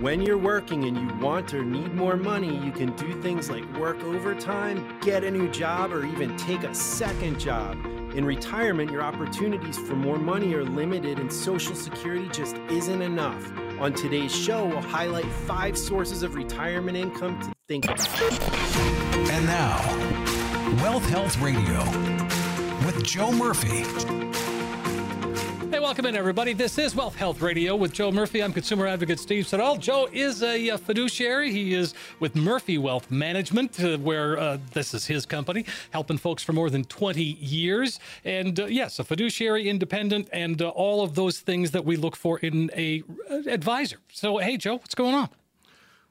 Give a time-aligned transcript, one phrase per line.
[0.00, 3.64] When you're working and you want or need more money, you can do things like
[3.76, 7.76] work overtime, get a new job, or even take a second job.
[8.14, 13.44] In retirement, your opportunities for more money are limited, and Social Security just isn't enough.
[13.80, 18.08] On today's show, we'll highlight five sources of retirement income to think about.
[19.32, 21.84] And now, Wealth Health Radio
[22.86, 24.27] with Joe Murphy.
[25.70, 26.54] Hey, welcome in, everybody.
[26.54, 28.42] This is Wealth Health Radio with Joe Murphy.
[28.42, 29.76] I'm consumer advocate Steve Siddall.
[29.76, 31.52] Joe is a, uh, fiduciary.
[31.52, 36.42] He is with Murphy Wealth Management, uh, where uh, this is his company, helping folks
[36.42, 38.00] for more than 20 years.
[38.24, 42.16] And uh, yes, a fiduciary, independent, and uh, all of those things that we look
[42.16, 43.98] for in a uh, advisor.
[44.10, 45.28] So, hey, Joe, what's going on?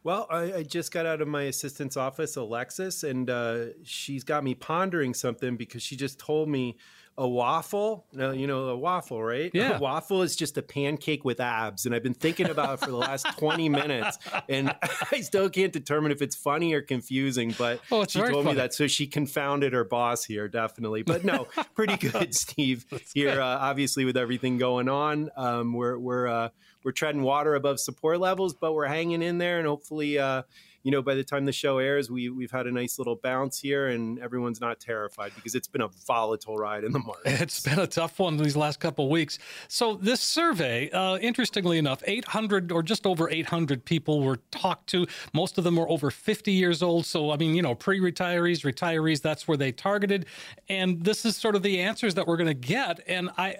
[0.03, 4.43] Well, I, I, just got out of my assistant's office, Alexis, and uh, she's got
[4.43, 6.77] me pondering something because she just told me
[7.17, 8.05] a waffle.
[8.13, 9.49] No, you know a waffle, right?
[9.53, 9.77] Yeah.
[9.77, 12.91] A waffle is just a pancake with abs, and I've been thinking about it for
[12.91, 14.75] the last twenty minutes, and
[15.11, 17.55] I still can't determine if it's funny or confusing.
[17.57, 18.49] But oh, she told funny.
[18.49, 21.03] me that, so she confounded her boss here, definitely.
[21.03, 22.85] But no, pretty good, Steve.
[23.13, 26.49] here, uh, obviously, with everything going on, um, we're we're uh,
[26.83, 30.19] we're treading water above support levels, but we're hanging in there, and hopefully.
[30.19, 30.43] Uh,
[30.87, 33.59] you know, by the time the show airs, we we've had a nice little bounce
[33.59, 37.41] here, and everyone's not terrified because it's been a volatile ride in the market.
[37.41, 39.37] It's been a tough one these last couple of weeks.
[39.67, 45.05] So this survey, uh, interestingly enough, 800 or just over 800 people were talked to.
[45.33, 47.05] Most of them were over 50 years old.
[47.05, 50.25] So I mean, you know, pre-retirees, retirees, that's where they targeted,
[50.69, 53.01] and this is sort of the answers that we're going to get.
[53.07, 53.57] And I.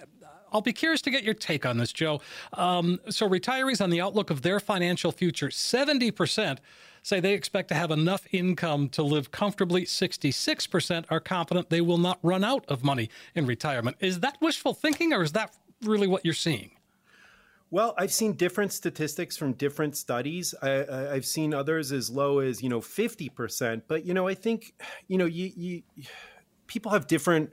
[0.58, 2.20] I'll be curious to get your take on this, Joe.
[2.54, 6.58] Um, so, retirees on the outlook of their financial future, 70%
[7.04, 9.84] say they expect to have enough income to live comfortably.
[9.84, 13.98] 66% are confident they will not run out of money in retirement.
[14.00, 16.72] Is that wishful thinking or is that really what you're seeing?
[17.70, 20.56] Well, I've seen different statistics from different studies.
[20.60, 24.34] I, have seen others as low as you know fifty percent, but you know I
[24.34, 24.74] think
[25.08, 25.84] you know you, you
[26.66, 27.52] people have different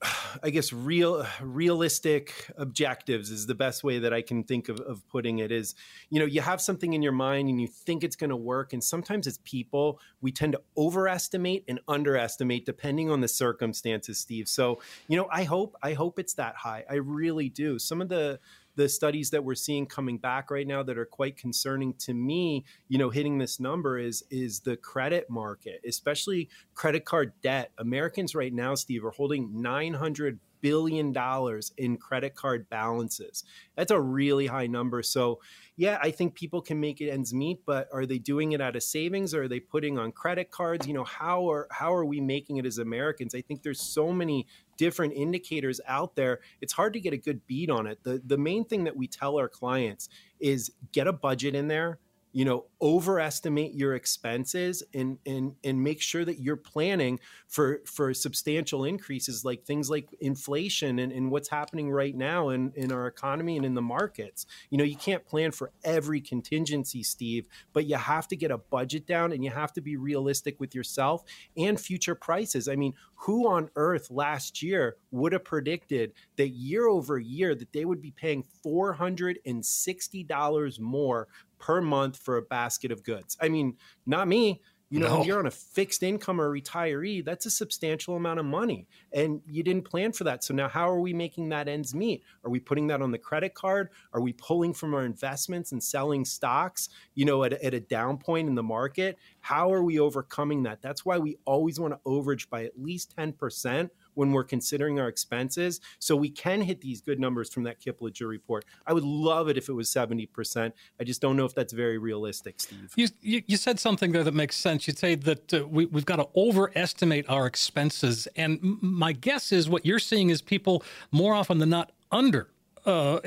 [0.42, 5.06] I guess real realistic objectives is the best way that I can think of, of
[5.08, 5.74] putting it is,
[6.10, 8.72] you know, you have something in your mind and you think it's going to work.
[8.72, 14.48] And sometimes as people, we tend to overestimate and underestimate depending on the circumstances, Steve.
[14.48, 16.84] So, you know, I hope, I hope it's that high.
[16.88, 17.78] I really do.
[17.78, 18.40] Some of the,
[18.78, 22.64] the studies that we're seeing coming back right now that are quite concerning to me,
[22.86, 27.72] you know, hitting this number is is the credit market, especially credit card debt.
[27.78, 33.42] Americans right now, Steve, are holding 900 billion dollars in credit card balances.
[33.76, 35.02] That's a really high number.
[35.02, 35.40] So,
[35.78, 38.74] yeah, I think people can make it ends meet, but are they doing it out
[38.74, 40.88] of savings or are they putting on credit cards?
[40.88, 43.32] You know, how are how are we making it as Americans?
[43.32, 46.40] I think there's so many different indicators out there.
[46.60, 48.00] It's hard to get a good beat on it.
[48.02, 50.08] The the main thing that we tell our clients
[50.40, 52.00] is get a budget in there
[52.32, 58.14] you know overestimate your expenses and and and make sure that you're planning for for
[58.14, 63.06] substantial increases like things like inflation and, and what's happening right now in in our
[63.06, 64.46] economy and in the markets.
[64.70, 68.58] You know you can't plan for every contingency steve but you have to get a
[68.58, 71.24] budget down and you have to be realistic with yourself
[71.56, 72.68] and future prices.
[72.68, 77.72] I mean who on earth last year would have predicted that year over year that
[77.72, 83.36] they would be paying $460 more per month for a basket of goods.
[83.40, 83.76] I mean,
[84.06, 84.62] not me.
[84.90, 85.22] You know, no.
[85.22, 88.86] you're on a fixed income or retiree, that's a substantial amount of money.
[89.12, 90.42] And you didn't plan for that.
[90.42, 92.22] So now how are we making that ends meet?
[92.42, 93.90] Are we putting that on the credit card?
[94.14, 98.16] Are we pulling from our investments and selling stocks, you know, at, at a down
[98.16, 99.18] point in the market?
[99.40, 100.80] How are we overcoming that?
[100.80, 105.06] That's why we always want to overage by at least 10% when we're considering our
[105.06, 105.80] expenses.
[106.00, 108.64] So we can hit these good numbers from that Kiplinger report.
[108.84, 110.72] I would love it if it was 70%.
[111.00, 112.92] I just don't know if that's very realistic, Steve.
[112.96, 114.88] You, you, you said something there that makes sense.
[114.88, 118.26] You say that uh, we, we've got to overestimate our expenses.
[118.34, 122.48] And my guess is what you're seeing is people more often than not under
[122.84, 123.20] uh,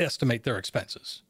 [0.43, 1.21] their expenses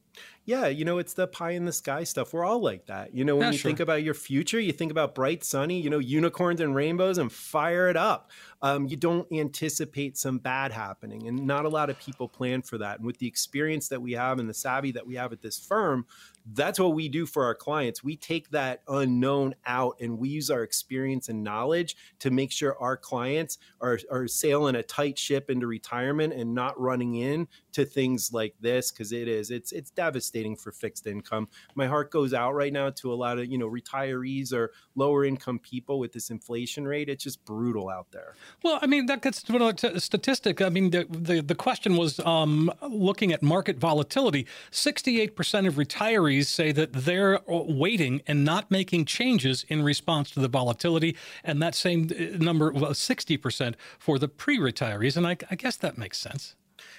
[0.46, 2.34] yeah, you know, it's the pie in the sky stuff.
[2.34, 3.14] We're all like that.
[3.14, 3.70] You know, when yeah, you sure.
[3.70, 7.32] think about your future, you think about bright, sunny, you know, unicorns and rainbows and
[7.32, 8.32] fire it up.
[8.64, 11.28] Um, you don't anticipate some bad happening.
[11.28, 12.98] And not a lot of people plan for that.
[12.98, 15.60] And with the experience that we have and the savvy that we have at this
[15.60, 16.08] firm,
[16.54, 18.04] that's what we do for our clients.
[18.04, 22.78] We take that unknown out and we use our experience and knowledge to make sure
[22.80, 27.86] our clients are, are sailing a tight ship into retirement and not running in to
[27.86, 31.48] things like this because it is it's it's devastating for fixed income.
[31.76, 35.24] My heart goes out right now to a lot of, you know, retirees or lower
[35.26, 37.10] income people with this inflation rate.
[37.10, 38.36] It's just brutal out there.
[38.64, 40.62] Well, I mean, that gets to a statistic.
[40.62, 44.48] I mean, the, the, the question was um, looking at market volatility.
[44.72, 50.48] 68% of retirees say that they're waiting and not making changes in response to the
[50.48, 51.16] volatility.
[51.44, 55.18] And that same uh, number, well, 60% for the pre retirees.
[55.18, 56.56] And I, I guess that makes sense.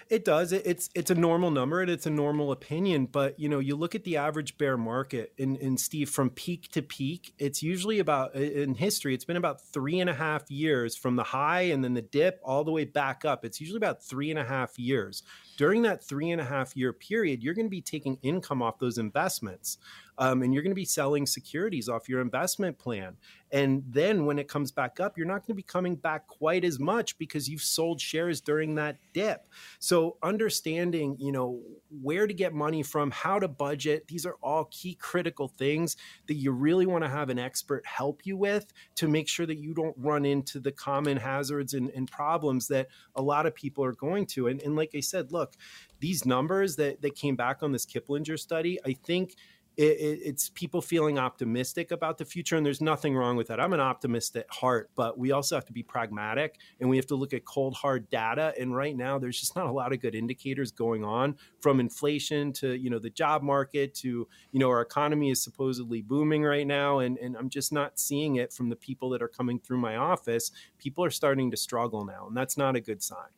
[0.08, 0.52] It does.
[0.52, 3.06] It's it's a normal number and it's a normal opinion.
[3.06, 6.70] But you know, you look at the average bear market, and, and Steve, from peak
[6.72, 10.96] to peak, it's usually about in history, it's been about three and a half years
[10.96, 13.44] from the high and then the dip all the way back up.
[13.44, 15.22] It's usually about three and a half years.
[15.56, 18.78] During that three and a half year period, you're going to be taking income off
[18.78, 19.78] those investments
[20.18, 23.16] um, and you're going to be selling securities off your investment plan.
[23.50, 26.64] And then when it comes back up, you're not going to be coming back quite
[26.64, 29.46] as much because you've sold shares during that dip.
[29.78, 31.60] So understanding, you know,
[32.00, 35.96] where to get money from, how to budget, these are all key critical things
[36.28, 39.58] that you really want to have an expert help you with to make sure that
[39.58, 43.84] you don't run into the common hazards and, and problems that a lot of people
[43.84, 44.48] are going to.
[44.48, 45.52] And, and like I said, look,
[46.00, 49.36] these numbers that, that came back on this Kiplinger study, I think–
[49.76, 53.58] it, it, it's people feeling optimistic about the future, and there's nothing wrong with that.
[53.58, 57.06] I'm an optimist at heart, but we also have to be pragmatic and we have
[57.06, 58.52] to look at cold, hard data.
[58.58, 62.52] And right now, there's just not a lot of good indicators going on from inflation
[62.54, 66.66] to you know the job market to you know our economy is supposedly booming right
[66.66, 69.78] now, and and I'm just not seeing it from the people that are coming through
[69.78, 70.50] my office.
[70.78, 73.28] People are starting to struggle now, and that's not a good sign.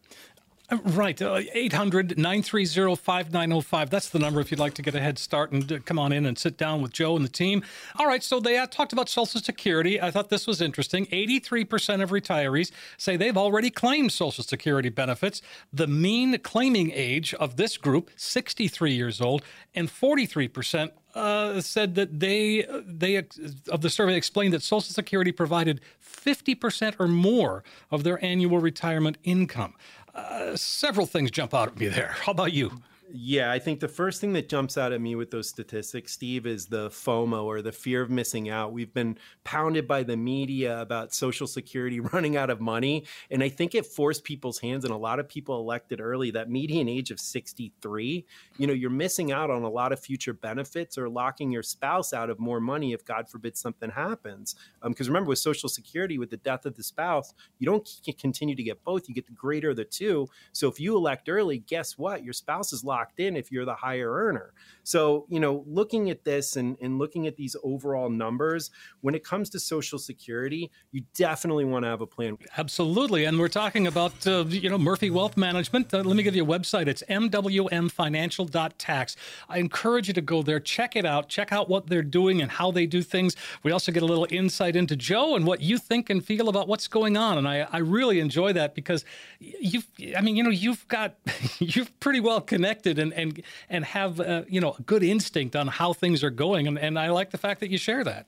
[0.71, 1.21] Uh, right.
[1.21, 3.91] Uh, 800 930 5905.
[3.91, 6.11] That's the number if you'd like to get a head start and uh, come on
[6.11, 7.63] in and sit down with Joe and the team.
[7.97, 8.23] All right.
[8.23, 10.01] So they uh, talked about Social Security.
[10.01, 11.05] I thought this was interesting.
[11.07, 15.43] 83% of retirees say they've already claimed Social Security benefits.
[15.71, 19.43] The mean claiming age of this group, 63 years old,
[19.75, 23.23] and 43% uh, said that they they
[23.69, 29.19] of the survey explained that Social Security provided 50% or more of their annual retirement
[29.23, 29.75] income.
[30.15, 32.15] Uh, several things jump out at me there.
[32.21, 32.81] How about you?
[33.13, 36.47] Yeah, I think the first thing that jumps out at me with those statistics, Steve,
[36.47, 38.73] is the FOMO or the fear of missing out.
[38.73, 43.05] We've been pounded by the media about Social Security running out of money.
[43.31, 46.49] And I think it forced people's hands, and a lot of people elected early that
[46.49, 48.25] median age of 63.
[48.57, 52.15] You know, you're missing out on a lot of future benefits or locking your spouse
[52.15, 54.55] out of more money if, God forbid, something happens.
[54.83, 57.87] Because um, remember, with Social Security, with the death of the spouse, you don't
[58.19, 60.27] continue to get both, you get the greater of the two.
[60.53, 62.25] So if you elect early, guess what?
[62.25, 64.53] Your spouse is locked locked in if you're the higher earner.
[64.85, 68.71] So, you know, looking at this and, and looking at these overall numbers,
[69.01, 72.39] when it comes to Social Security, you definitely want to have a plan.
[72.57, 73.25] Absolutely.
[73.25, 75.93] And we're talking about, uh, you know, Murphy Wealth Management.
[75.93, 76.87] Uh, let me give you a website.
[76.87, 79.17] It's mwmfinancial.tax.
[79.49, 82.51] I encourage you to go there, check it out, check out what they're doing and
[82.51, 83.35] how they do things.
[83.63, 86.69] We also get a little insight into Joe and what you think and feel about
[86.69, 87.39] what's going on.
[87.39, 89.07] And I, I really enjoy that because
[89.41, 91.15] you've, I mean, you know, you've got,
[91.59, 95.93] you've pretty well connected and, and, and have, uh, you know, good instinct on how
[95.93, 96.67] things are going.
[96.67, 98.27] And, and I like the fact that you share that.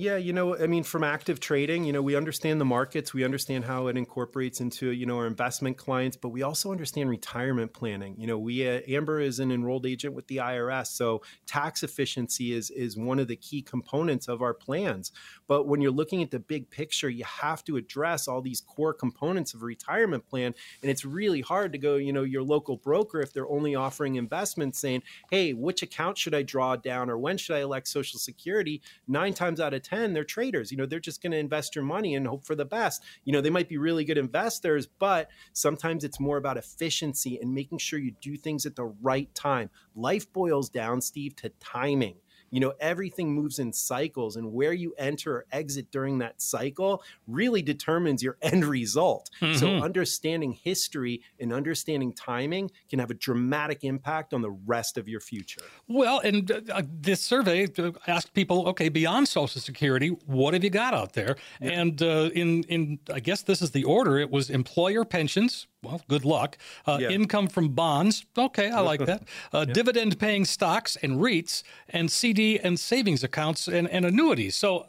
[0.00, 3.24] Yeah, you know, I mean, from active trading, you know, we understand the markets, we
[3.24, 7.72] understand how it incorporates into, you know, our investment clients, but we also understand retirement
[7.72, 8.14] planning.
[8.16, 12.52] You know, we uh, Amber is an enrolled agent with the IRS, so tax efficiency
[12.52, 15.10] is is one of the key components of our plans.
[15.48, 18.94] But when you're looking at the big picture, you have to address all these core
[18.94, 22.76] components of a retirement plan, and it's really hard to go, you know, your local
[22.76, 27.18] broker if they're only offering investments saying, "Hey, which account should I draw down or
[27.18, 30.86] when should I elect social security?" 9 times out of 10 they're traders you know
[30.86, 33.02] they're just going to invest your money and hope for the best.
[33.24, 37.54] You know they might be really good investors but sometimes it's more about efficiency and
[37.54, 39.70] making sure you do things at the right time.
[39.94, 42.16] Life boils down steve to timing
[42.50, 47.02] you know everything moves in cycles and where you enter or exit during that cycle
[47.26, 49.56] really determines your end result mm-hmm.
[49.56, 55.08] so understanding history and understanding timing can have a dramatic impact on the rest of
[55.08, 57.66] your future well and uh, this survey
[58.06, 61.70] asked people okay beyond social security what have you got out there yeah.
[61.70, 66.02] and uh, in in i guess this is the order it was employer pensions well,
[66.08, 66.58] good luck.
[66.86, 67.10] Uh, yeah.
[67.10, 68.26] Income from bonds.
[68.36, 69.22] Okay, I like that.
[69.52, 69.72] Uh, yeah.
[69.72, 74.56] Dividend paying stocks and REITs and CD and savings accounts and, and annuities.
[74.56, 74.86] So,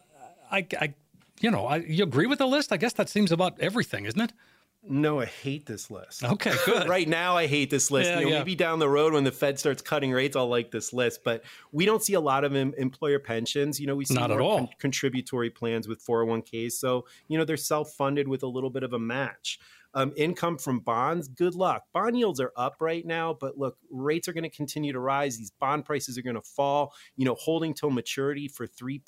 [0.51, 0.93] I, I
[1.39, 2.72] you know, I, you agree with the list?
[2.72, 4.34] I guess that seems about everything, isn't it?
[4.81, 6.24] No, I hate this list.
[6.24, 6.88] Okay, good.
[6.89, 8.10] right now, I hate this list.
[8.10, 8.39] Yeah, you know, yeah.
[8.39, 11.24] Maybe down the road when the Fed starts cutting rates, I'll like this list.
[11.24, 11.43] But
[11.74, 13.79] we don't see a lot of em- employer pensions.
[13.79, 16.74] You know, we see Not more con- contributory plans with 401ks.
[16.74, 19.60] So, you know, they're self funded with a little bit of a match.
[19.93, 21.84] Um, income from bonds, good luck.
[21.93, 25.38] Bond yields are up right now, but look, rates are going to continue to rise.
[25.38, 26.93] These bond prices are going to fall.
[27.15, 29.00] You know, holding till maturity for 3%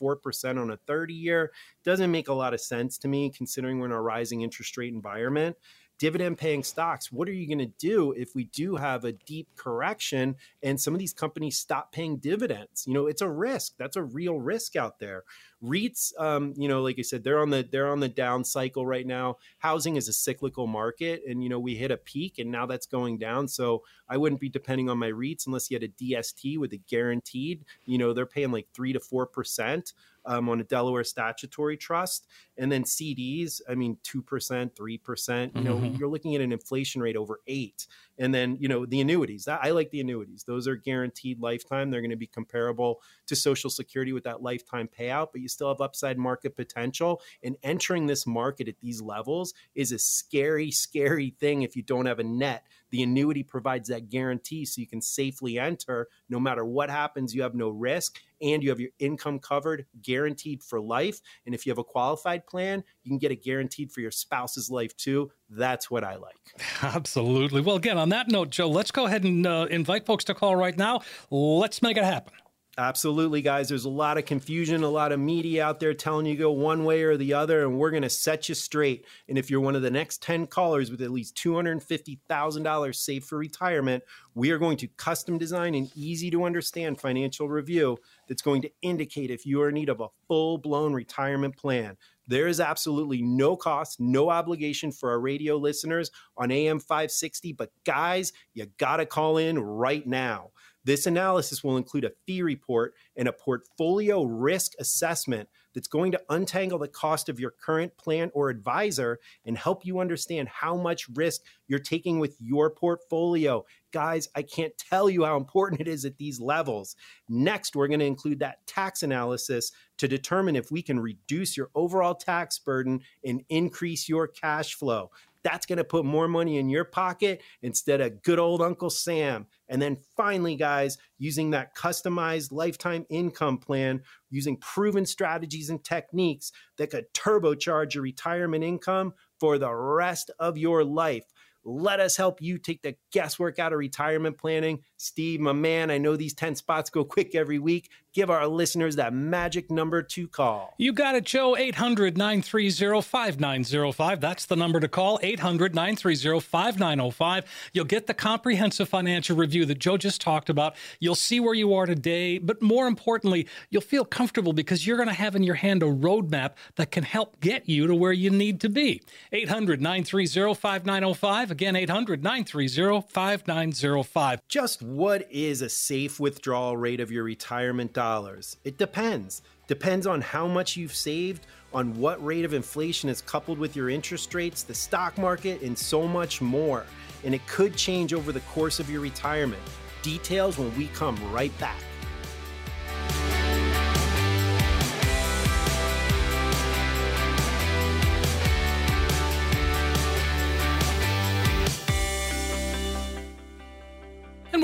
[0.00, 1.52] or 4% on a 30 year
[1.84, 4.92] doesn't make a lot of sense to me, considering we're in a rising interest rate
[4.92, 5.56] environment
[5.98, 9.48] dividend paying stocks, what are you going to do if we do have a deep
[9.56, 12.84] correction and some of these companies stop paying dividends?
[12.86, 13.74] You know, it's a risk.
[13.78, 15.24] That's a real risk out there.
[15.64, 18.86] REITs, um, you know, like I said, they're on the they're on the down cycle
[18.86, 19.38] right now.
[19.58, 22.86] Housing is a cyclical market, and you know we hit a peak, and now that's
[22.86, 23.48] going down.
[23.48, 26.80] So I wouldn't be depending on my REITs unless you had a DST with a
[26.88, 27.64] guaranteed.
[27.86, 29.94] You know, they're paying like three to four percent
[30.26, 32.26] um, on a Delaware statutory trust.
[32.56, 35.96] And then CDs, I mean, 2%, 3%, you know, mm-hmm.
[35.96, 37.86] you're looking at an inflation rate over eight.
[38.18, 40.44] And then, you know, the annuities, I like the annuities.
[40.44, 41.90] Those are guaranteed lifetime.
[41.90, 45.68] They're going to be comparable to Social Security with that lifetime payout, but you still
[45.68, 47.20] have upside market potential.
[47.42, 52.06] And entering this market at these levels is a scary, scary thing if you don't
[52.06, 52.64] have a net.
[52.94, 57.42] The annuity provides that guarantee so you can safely enter no matter what happens, you
[57.42, 61.20] have no risk and you have your income covered guaranteed for life.
[61.44, 64.70] And if you have a qualified plan, you can get it guaranteed for your spouse's
[64.70, 65.32] life too.
[65.50, 66.36] That's what I like.
[66.82, 67.62] Absolutely.
[67.62, 70.54] Well, again, on that note, Joe, let's go ahead and uh, invite folks to call
[70.54, 71.00] right now.
[71.30, 72.34] Let's make it happen.
[72.76, 73.68] Absolutely, guys.
[73.68, 76.84] There's a lot of confusion, a lot of media out there telling you go one
[76.84, 79.06] way or the other, and we're going to set you straight.
[79.28, 83.38] And if you're one of the next 10 callers with at least $250,000 saved for
[83.38, 84.02] retirement,
[84.34, 87.96] we are going to custom design an easy to understand financial review
[88.28, 91.96] that's going to indicate if you are in need of a full blown retirement plan.
[92.26, 97.52] There is absolutely no cost, no obligation for our radio listeners on AM 560.
[97.52, 100.50] But guys, you got to call in right now.
[100.84, 106.22] This analysis will include a fee report and a portfolio risk assessment that's going to
[106.28, 111.08] untangle the cost of your current plan or advisor and help you understand how much
[111.14, 113.64] risk you're taking with your portfolio.
[113.92, 116.96] Guys, I can't tell you how important it is at these levels.
[117.28, 121.70] Next, we're going to include that tax analysis to determine if we can reduce your
[121.74, 125.10] overall tax burden and increase your cash flow.
[125.44, 129.46] That's going to put more money in your pocket instead of good old Uncle Sam.
[129.68, 136.50] And then finally, guys, using that customized lifetime income plan, using proven strategies and techniques
[136.78, 141.24] that could turbocharge your retirement income for the rest of your life.
[141.64, 144.80] Let us help you take the guesswork out of retirement planning.
[144.96, 147.90] Steve, my man, I know these 10 spots go quick every week.
[148.12, 150.72] Give our listeners that magic number to call.
[150.78, 151.56] You got it, Joe.
[151.56, 154.20] 800 930 5905.
[154.20, 155.18] That's the number to call.
[155.20, 157.44] 800 930 5905.
[157.72, 160.76] You'll get the comprehensive financial review that Joe just talked about.
[161.00, 165.08] You'll see where you are today, but more importantly, you'll feel comfortable because you're going
[165.08, 168.30] to have in your hand a roadmap that can help get you to where you
[168.30, 169.02] need to be.
[169.32, 171.50] 800 930 5905.
[171.54, 174.40] Again, 800 930 5905.
[174.48, 178.56] Just what is a safe withdrawal rate of your retirement dollars?
[178.64, 179.40] It depends.
[179.68, 183.88] Depends on how much you've saved, on what rate of inflation is coupled with your
[183.88, 186.86] interest rates, the stock market, and so much more.
[187.22, 189.62] And it could change over the course of your retirement.
[190.02, 191.78] Details when we come right back.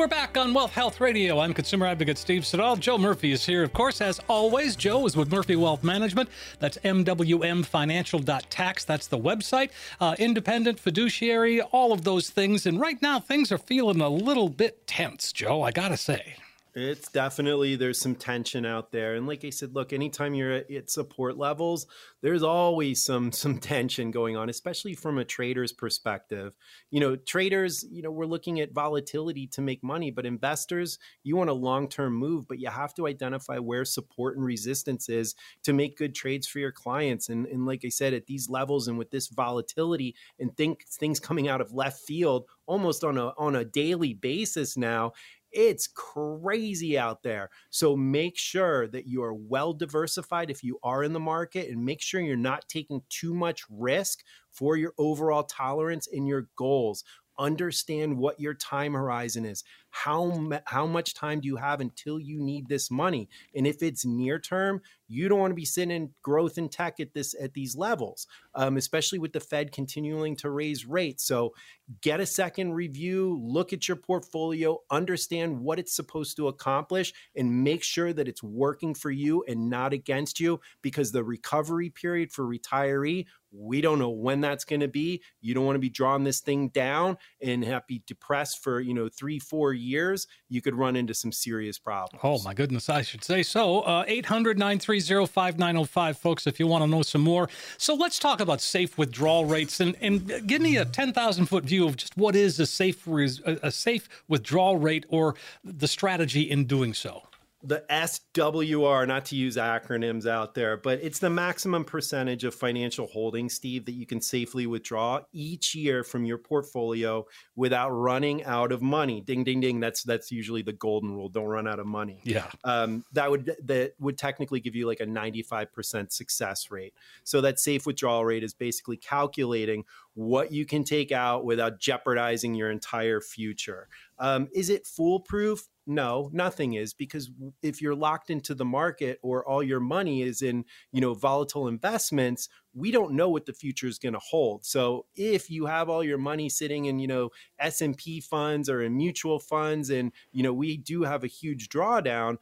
[0.01, 1.41] We're back on Wealth Health Radio.
[1.41, 2.77] I'm consumer advocate Steve Siddall.
[2.77, 4.75] Joe Murphy is here, of course, as always.
[4.75, 6.31] Joe is with Murphy Wealth Management.
[6.59, 8.85] That's mwmfinancial.tax.
[8.87, 9.69] That's the website.
[10.01, 12.65] Uh, independent, fiduciary, all of those things.
[12.65, 16.37] And right now, things are feeling a little bit tense, Joe, I got to say.
[16.75, 20.71] It's definitely there's some tension out there, and like I said, look, anytime you're at,
[20.71, 21.87] at, support levels,
[22.23, 26.53] there's always some some tension going on, especially from a trader's perspective.
[26.91, 31.37] You know, traders, you know, we're looking at volatility to make money, but investors, you
[31.37, 35.35] want a long term move, but you have to identify where support and resistance is
[35.65, 37.29] to make good trades for your clients.
[37.29, 41.19] And and like I said, at these levels and with this volatility and think things
[41.19, 45.13] coming out of left field almost on a on a daily basis now
[45.53, 47.51] it's crazy out there.
[47.71, 51.85] So make sure that you are well diversified if you are in the market and
[51.85, 57.05] make sure you're not taking too much risk for your overall tolerance and your goals.
[57.39, 59.65] Understand what your time horizon is.
[59.91, 63.29] How how much time do you have until you need this money?
[63.55, 67.01] And if it's near term, you don't want to be sitting in growth in tech
[67.01, 71.25] at this at these levels, um, especially with the Fed continuing to raise rates.
[71.25, 71.55] So
[72.01, 77.65] get a second review, look at your portfolio, understand what it's supposed to accomplish, and
[77.65, 80.61] make sure that it's working for you and not against you.
[80.83, 85.23] Because the recovery period for retiree we don't know when that's going to be.
[85.41, 88.95] You don't want to be drawing this thing down and have be depressed for, you
[88.95, 90.27] know, three, four years.
[90.49, 92.21] You could run into some serious problems.
[92.23, 92.89] Oh, my goodness.
[92.89, 93.81] I should say so.
[93.81, 97.49] Uh, 800 930 5905, folks, if you want to know some more.
[97.79, 101.87] So let's talk about safe withdrawal rates and, and give me a 10,000 foot view
[101.87, 105.35] of just what is a safe, a safe withdrawal rate or
[105.65, 107.23] the strategy in doing so
[107.63, 113.07] the SWR, not to use acronyms out there, but it's the maximum percentage of financial
[113.07, 117.27] holdings, Steve, that you can safely withdraw each year from your portfolio
[117.57, 119.21] without running out of money.
[119.21, 119.79] Ding, ding, ding.
[119.79, 121.29] That's that's usually the golden rule.
[121.29, 122.23] Don't run out of money.
[122.25, 122.47] Yeah.
[122.65, 126.95] Um, that would that would technically give you like a 95% success rate.
[127.25, 132.55] So that safe withdrawal rate is basically calculating what you can take out without jeopardizing
[132.55, 133.89] your entire future.
[134.19, 135.69] Um, is it foolproof?
[135.91, 137.33] No, nothing is because
[137.63, 141.67] if you're locked into the market or all your money is in, you know, volatile
[141.67, 144.65] investments, we don't know what the future is going to hold.
[144.65, 148.97] So if you have all your money sitting in, you know, S&P funds or in
[148.97, 152.37] mutual funds and, you know, we do have a huge drawdown,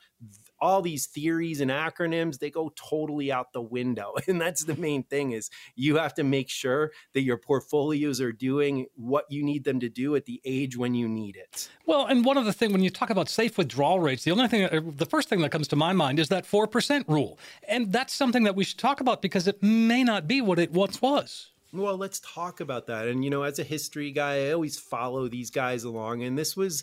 [0.61, 5.03] all these theories and acronyms they go totally out the window and that's the main
[5.03, 9.65] thing is you have to make sure that your portfolios are doing what you need
[9.65, 12.53] them to do at the age when you need it well and one of the
[12.53, 15.41] things when you talk about safe withdrawal rates the only thing uh, the first thing
[15.41, 17.39] that comes to my mind is that 4% rule
[17.69, 20.73] and that's something that we should talk about because it may not be what it
[20.73, 23.09] once was well, let's talk about that.
[23.09, 26.23] And, you know, as a history guy, I always follow these guys along.
[26.23, 26.83] And this was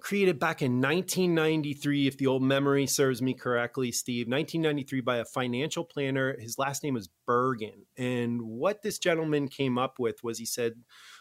[0.00, 5.24] created back in 1993, if the old memory serves me correctly, Steve, 1993 by a
[5.24, 6.38] financial planner.
[6.38, 7.84] His last name was Bengen.
[7.96, 10.74] And what this gentleman came up with was he said,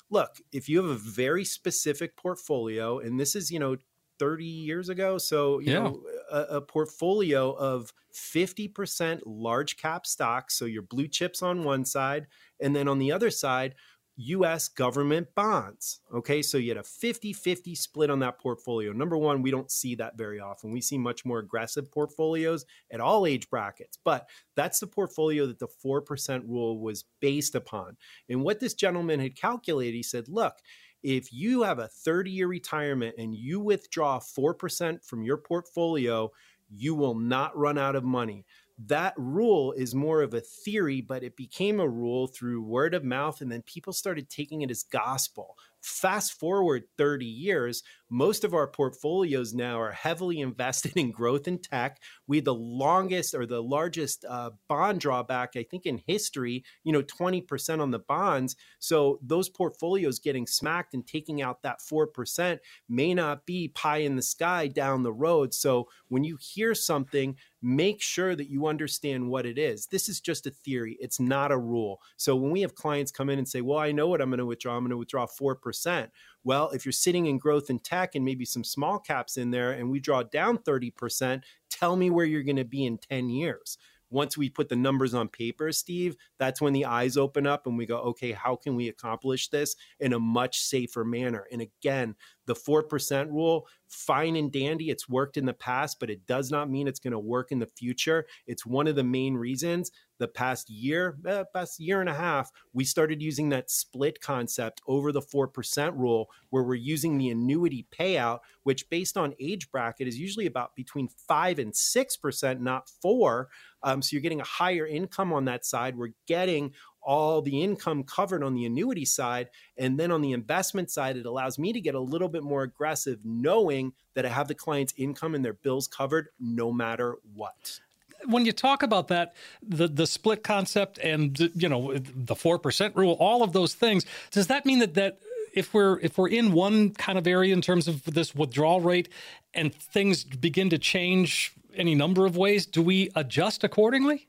[0.10, 3.77] look, if you have a very specific portfolio, and this is, you know,
[4.19, 5.17] 30 years ago.
[5.17, 5.79] So, you yeah.
[5.79, 10.57] know, a, a, portfolio of 50% large cap stocks.
[10.57, 12.27] So your blue chips on one side.
[12.60, 13.75] And then on the other side,
[14.17, 16.01] US government bonds.
[16.13, 18.91] Okay, so you had a 50 50 split on that portfolio.
[18.91, 20.71] Number one, we don't see that very often.
[20.71, 25.59] We see much more aggressive portfolios at all age brackets, but that's the portfolio that
[25.59, 27.95] the 4% rule was based upon.
[28.27, 30.55] And what this gentleman had calculated, he said, look,
[31.03, 36.31] if you have a 30 year retirement and you withdraw 4% from your portfolio,
[36.69, 38.45] you will not run out of money
[38.86, 43.03] that rule is more of a theory, but it became a rule through word of
[43.03, 45.57] mouth, and then people started taking it as gospel.
[45.81, 51.61] Fast forward 30 years, most of our portfolios now are heavily invested in growth and
[51.61, 52.00] tech.
[52.27, 56.93] We had the longest or the largest uh, bond drawback, I think, in history, you
[56.93, 58.55] know, 20% on the bonds.
[58.79, 64.15] So those portfolios getting smacked and taking out that 4% may not be pie in
[64.15, 65.53] the sky down the road.
[65.53, 69.87] So when you hear something, make sure that you understand what it is.
[69.87, 72.00] This is just a theory, it's not a rule.
[72.15, 74.39] So when we have clients come in and say, Well, I know what I'm going
[74.39, 76.09] to withdraw, I'm going to withdraw 4%.
[76.43, 79.71] Well, if you're sitting in growth and tech and maybe some small caps in there
[79.71, 83.77] and we draw down 30%, tell me where you're going to be in 10 years
[84.09, 87.77] once we put the numbers on paper, Steve, that's when the eyes open up and
[87.77, 91.45] we go, okay, how can we accomplish this in a much safer manner?
[91.51, 94.89] And again, the 4% rule, fine and dandy.
[94.89, 97.59] It's worked in the past, but it does not mean it's going to work in
[97.59, 98.25] the future.
[98.45, 102.51] It's one of the main reasons the past year, eh, past year and a half,
[102.74, 107.88] we started using that split concept over the 4% rule, where we're using the annuity
[107.98, 113.50] payout, which based on age bracket is usually about between 5 and 6%, not 4
[113.84, 115.98] um, so you're getting a higher income on that side.
[115.98, 119.50] We're getting all the income covered on the annuity side.
[119.77, 122.64] And then on the investment side, it allows me to get a little bit more
[122.64, 127.80] aggressive, knowing that I have the client's income and their bills covered no matter what
[128.27, 132.96] when you talk about that, the the split concept and you know the four percent
[132.96, 135.20] rule, all of those things, does that mean that that
[135.53, 139.09] if we're if we're in one kind of area in terms of this withdrawal rate
[139.53, 144.27] and things begin to change any number of ways, do we adjust accordingly?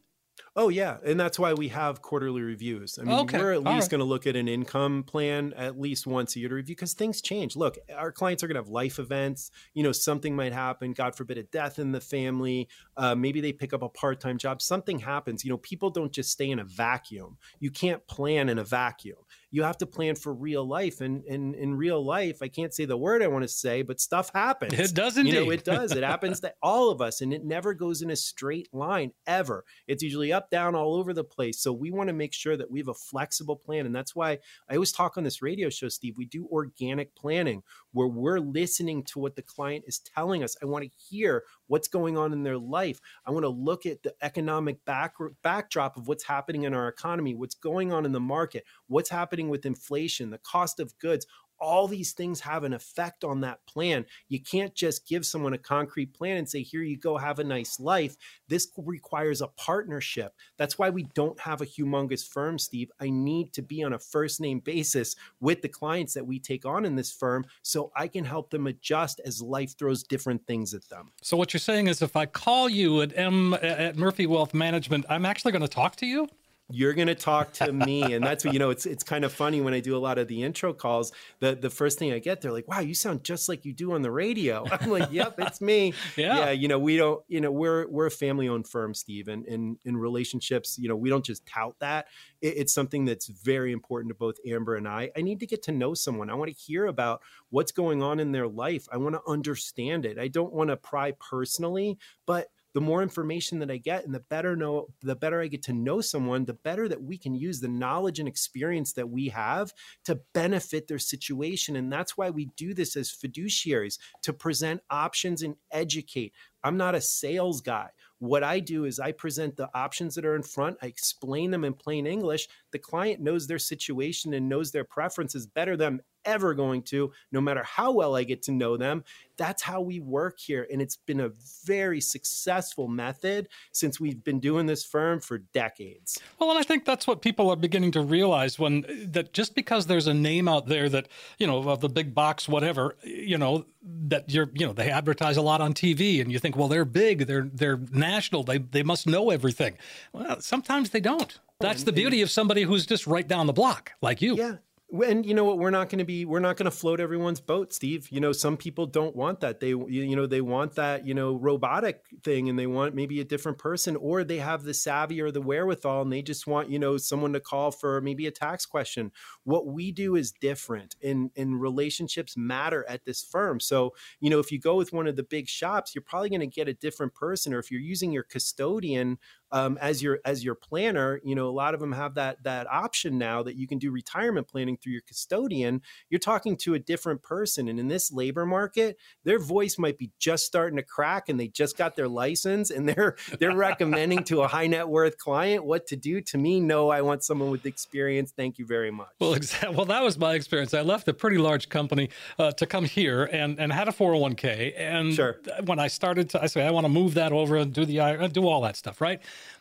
[0.60, 2.98] Oh yeah, and that's why we have quarterly reviews.
[2.98, 3.38] I mean, okay.
[3.38, 3.90] we're at least right.
[3.90, 6.94] going to look at an income plan at least once a year to review because
[6.94, 7.54] things change.
[7.54, 9.52] Look, our clients are going to have life events.
[9.74, 10.94] You know, something might happen.
[10.94, 12.68] God forbid, a death in the family.
[12.96, 14.60] Uh, maybe they pick up a part-time job.
[14.60, 15.44] Something happens.
[15.44, 17.38] You know, people don't just stay in a vacuum.
[17.60, 19.18] You can't plan in a vacuum.
[19.50, 21.00] You have to plan for real life.
[21.00, 24.00] And, and in real life, I can't say the word I want to say, but
[24.00, 24.74] stuff happens.
[24.78, 25.34] It does indeed.
[25.34, 25.92] You know, it does.
[25.92, 29.64] It happens to all of us, and it never goes in a straight line ever.
[29.86, 31.60] It's usually up, down, all over the place.
[31.60, 33.86] So we want to make sure that we have a flexible plan.
[33.86, 36.16] And that's why I always talk on this radio show, Steve.
[36.18, 40.56] We do organic planning where we're listening to what the client is telling us.
[40.62, 43.00] I want to hear what's going on in their life.
[43.26, 47.34] I want to look at the economic back, backdrop of what's happening in our economy,
[47.34, 51.26] what's going on in the market, what's happening with inflation, the cost of goods,
[51.60, 54.06] all these things have an effect on that plan.
[54.28, 57.44] You can't just give someone a concrete plan and say, here you go, have a
[57.44, 58.16] nice life.
[58.48, 60.34] This requires a partnership.
[60.56, 62.90] That's why we don't have a humongous firm, Steve.
[63.00, 66.64] I need to be on a first name basis with the clients that we take
[66.64, 70.74] on in this firm so I can help them adjust as life throws different things
[70.74, 71.10] at them.
[71.22, 75.06] So, what you're saying is if I call you at, M, at Murphy Wealth Management,
[75.08, 76.28] I'm actually going to talk to you?
[76.70, 79.32] You're going to talk to me and that's what you know it's it's kind of
[79.32, 82.18] funny when i do a lot of the intro calls the the first thing i
[82.18, 84.64] get they're like wow you sound just like you do on the radio.
[84.72, 85.94] I'm like yep it's me.
[86.16, 86.38] Yeah.
[86.38, 89.44] yeah you know we don't you know we're we're a family owned firm steve and
[89.46, 92.06] in in relationships you know we don't just tout that.
[92.40, 95.10] It, it's something that's very important to both amber and i.
[95.16, 96.30] I need to get to know someone.
[96.30, 98.88] I want to hear about what's going on in their life.
[98.92, 100.18] I want to understand it.
[100.18, 104.20] I don't want to pry personally but the more information that I get and the
[104.20, 107.60] better know the better I get to know someone, the better that we can use
[107.60, 109.72] the knowledge and experience that we have
[110.04, 111.76] to benefit their situation.
[111.76, 116.32] And that's why we do this as fiduciaries to present options and educate.
[116.64, 117.88] I'm not a sales guy.
[118.18, 121.64] What I do is I present the options that are in front, I explain them
[121.64, 122.48] in plain English.
[122.72, 127.40] The client knows their situation and knows their preferences better than ever going to, no
[127.40, 129.02] matter how well I get to know them.
[129.36, 130.66] That's how we work here.
[130.70, 131.30] And it's been a
[131.64, 136.18] very successful method since we've been doing this firm for decades.
[136.38, 139.86] Well, and I think that's what people are beginning to realize when that just because
[139.86, 143.64] there's a name out there that, you know, of the big box, whatever, you know,
[143.82, 146.84] that you're, you know, they advertise a lot on TV and you think, well, they're
[146.84, 149.78] big, they're they're national, they they must know everything.
[150.12, 151.38] Well, sometimes they don't.
[151.60, 154.36] That's the beauty of somebody who's just right down the block, like you.
[154.36, 154.56] Yeah,
[154.90, 155.58] and you know what?
[155.58, 158.08] We're not going to be we're not going to float everyone's boat steve.
[158.10, 159.60] You know some people don't want that.
[159.60, 163.24] They you know they want that you know robotic thing and they want maybe a
[163.24, 166.78] different person or they have the savvy or the wherewithal and they just want you
[166.78, 169.12] know someone to call for maybe a tax question.
[169.44, 173.60] What we do is different and and relationships matter at this firm.
[173.60, 176.40] So you know if you go with one of the big shops you're probably going
[176.40, 179.18] to get a different person or if you're using your custodian
[179.52, 182.66] um, as your as your planner you know a lot of them have that that
[182.70, 185.82] option now that you can do retirement planning through your custodian.
[186.10, 190.10] You're talking to a different person and in this labor market their voice might be
[190.18, 194.42] just starting to crack and they just got their license and they're they're recommending to
[194.42, 196.20] a high net worth client what to do.
[196.20, 198.32] To me no i want someone with experience.
[198.36, 199.08] Thank you very much.
[199.20, 200.74] well exactly well that was my experience.
[200.74, 204.74] I left a pretty large company uh, to come here and and had a 401k
[204.76, 205.40] and sure.
[205.64, 208.28] when i started to i say i want to move that over and do the
[208.32, 209.20] do all that stuff right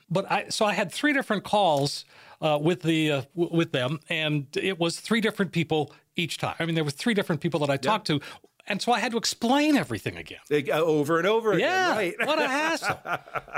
[0.09, 2.05] but I so I had three different calls
[2.41, 6.55] uh, with the uh, w- with them, and it was three different people each time.
[6.59, 8.19] I mean, there were three different people that I talked to
[8.67, 10.39] and so I had to explain everything again,
[10.71, 11.69] over and over again.
[11.69, 12.15] Yeah, right.
[12.25, 12.99] what a hassle.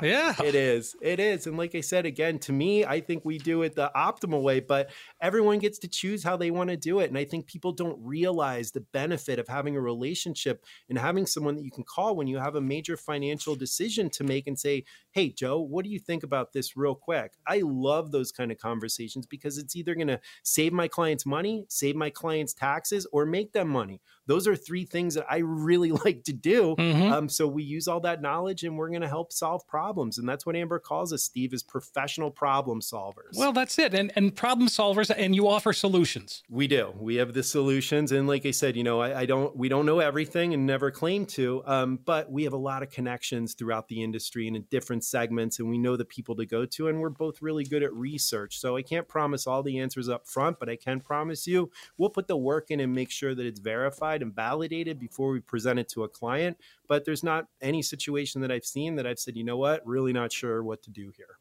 [0.03, 0.95] yeah, it is.
[1.01, 1.47] It is.
[1.47, 4.59] And like I said again, to me, I think we do it the optimal way,
[4.59, 7.09] but everyone gets to choose how they want to do it.
[7.09, 11.55] And I think people don't realize the benefit of having a relationship and having someone
[11.55, 14.83] that you can call when you have a major financial decision to make and say,
[15.11, 18.59] "Hey, Joe, what do you think about this, real quick?" I love those kind of
[18.59, 23.25] conversations because it's either going to save my clients money, save my clients taxes, or
[23.25, 26.75] make them money those are three things that I really like to do.
[26.77, 27.11] Mm-hmm.
[27.11, 30.19] Um, so we use all that knowledge and we're going to help solve problems.
[30.19, 33.35] And that's what Amber calls us, Steve, is professional problem solvers.
[33.35, 33.95] Well, that's it.
[33.95, 36.43] And, and problem solvers, and you offer solutions.
[36.47, 36.93] We do.
[36.99, 38.11] We have the solutions.
[38.11, 40.91] And like I said, you know, I, I don't, we don't know everything and never
[40.91, 44.65] claim to, um, but we have a lot of connections throughout the industry and in
[44.69, 45.57] different segments.
[45.57, 46.87] And we know the people to go to.
[46.87, 48.59] And we're both really good at research.
[48.59, 52.11] So I can't promise all the answers up front, but I can promise you we'll
[52.11, 55.39] put the work in and make sure that it's verified verified and validated before we
[55.39, 56.57] present it to a client.
[56.87, 60.13] But there's not any situation that I've seen that I've said, you know what, really
[60.13, 61.37] not sure what to do here.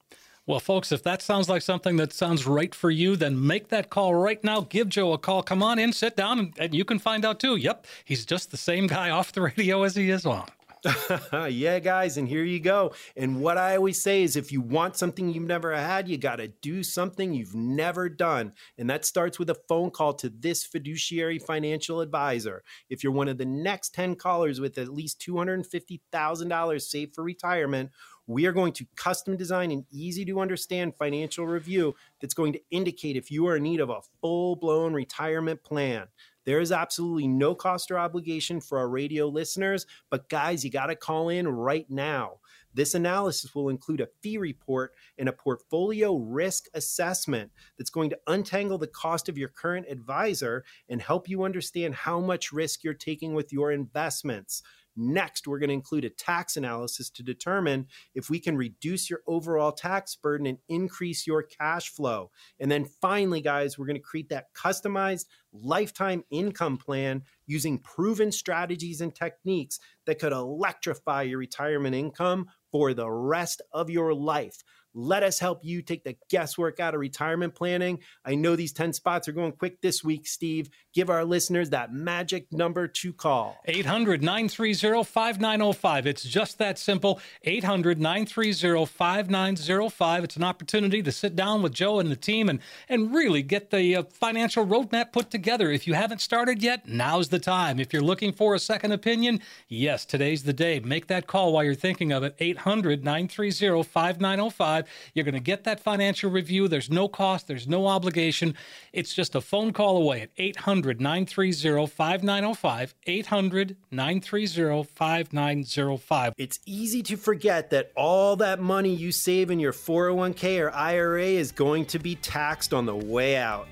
[0.47, 3.91] Well, folks, if that sounds like something that sounds right for you, then make that
[3.91, 4.63] call right now.
[4.63, 5.43] Give Joe a call.
[5.43, 7.57] Come on in, sit down, and, and you can find out too.
[7.57, 10.47] Yep, he's just the same guy off the radio as he is on.
[11.49, 12.93] yeah, guys, and here you go.
[13.17, 16.37] And what I always say is if you want something you've never had, you got
[16.37, 18.53] to do something you've never done.
[18.77, 22.63] And that starts with a phone call to this fiduciary financial advisor.
[22.89, 27.91] If you're one of the next 10 callers with at least $250,000 saved for retirement,
[28.29, 32.61] we are going to custom design an easy to understand financial review that's going to
[32.71, 36.07] indicate if you are in need of a full blown retirement plan.
[36.49, 40.87] There is absolutely no cost or obligation for our radio listeners, but guys, you got
[40.87, 42.39] to call in right now.
[42.73, 48.19] This analysis will include a fee report and a portfolio risk assessment that's going to
[48.29, 52.95] untangle the cost of your current advisor and help you understand how much risk you're
[52.95, 54.63] taking with your investments.
[55.01, 59.21] Next, we're going to include a tax analysis to determine if we can reduce your
[59.29, 62.33] overall tax burden and increase your cash flow.
[62.59, 68.33] And then finally, guys, we're going to create that customized lifetime income plan using proven
[68.33, 74.63] strategies and techniques that could electrify your retirement income for the rest of your life.
[74.99, 78.01] Let us help you take the guesswork out of retirement planning.
[78.25, 80.71] I know these 10 spots are going quick this week, Steve.
[80.93, 86.07] Give our listeners that magic number to call 800 930 5905.
[86.09, 90.25] It's just that simple 800 930 5905.
[90.25, 92.59] It's an opportunity to sit down with Joe and the team and,
[92.89, 95.71] and really get the uh, financial roadmap put together.
[95.71, 97.79] If you haven't started yet, now's the time.
[97.79, 100.81] If you're looking for a second opinion, yes, today's the day.
[100.81, 104.88] Make that call while you're thinking of it 800 930 5905.
[105.15, 106.69] You're going to get that financial review.
[106.69, 108.55] There's no cost, there's no obligation.
[108.93, 112.95] It's just a phone call away at 800 930 5905.
[113.07, 116.33] 800 930 5905.
[116.37, 121.23] It's easy to forget that all that money you save in your 401k or IRA
[121.23, 123.69] is going to be taxed on the way out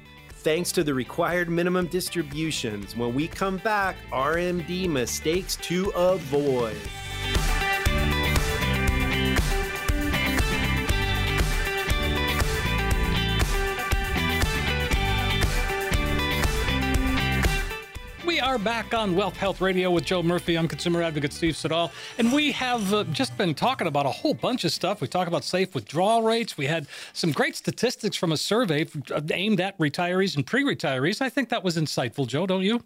[0.46, 2.94] thanks to the required minimum distributions.
[2.94, 6.76] When we come back, RMD mistakes to avoid.
[18.36, 20.58] We are back on Wealth Health Radio with Joe Murphy.
[20.58, 21.90] I'm consumer advocate Steve Siddall.
[22.18, 25.00] And we have uh, just been talking about a whole bunch of stuff.
[25.00, 26.58] We talked about safe withdrawal rates.
[26.58, 31.22] We had some great statistics from a survey uh, aimed at retirees and pre retirees.
[31.22, 32.84] I think that was insightful, Joe, don't you?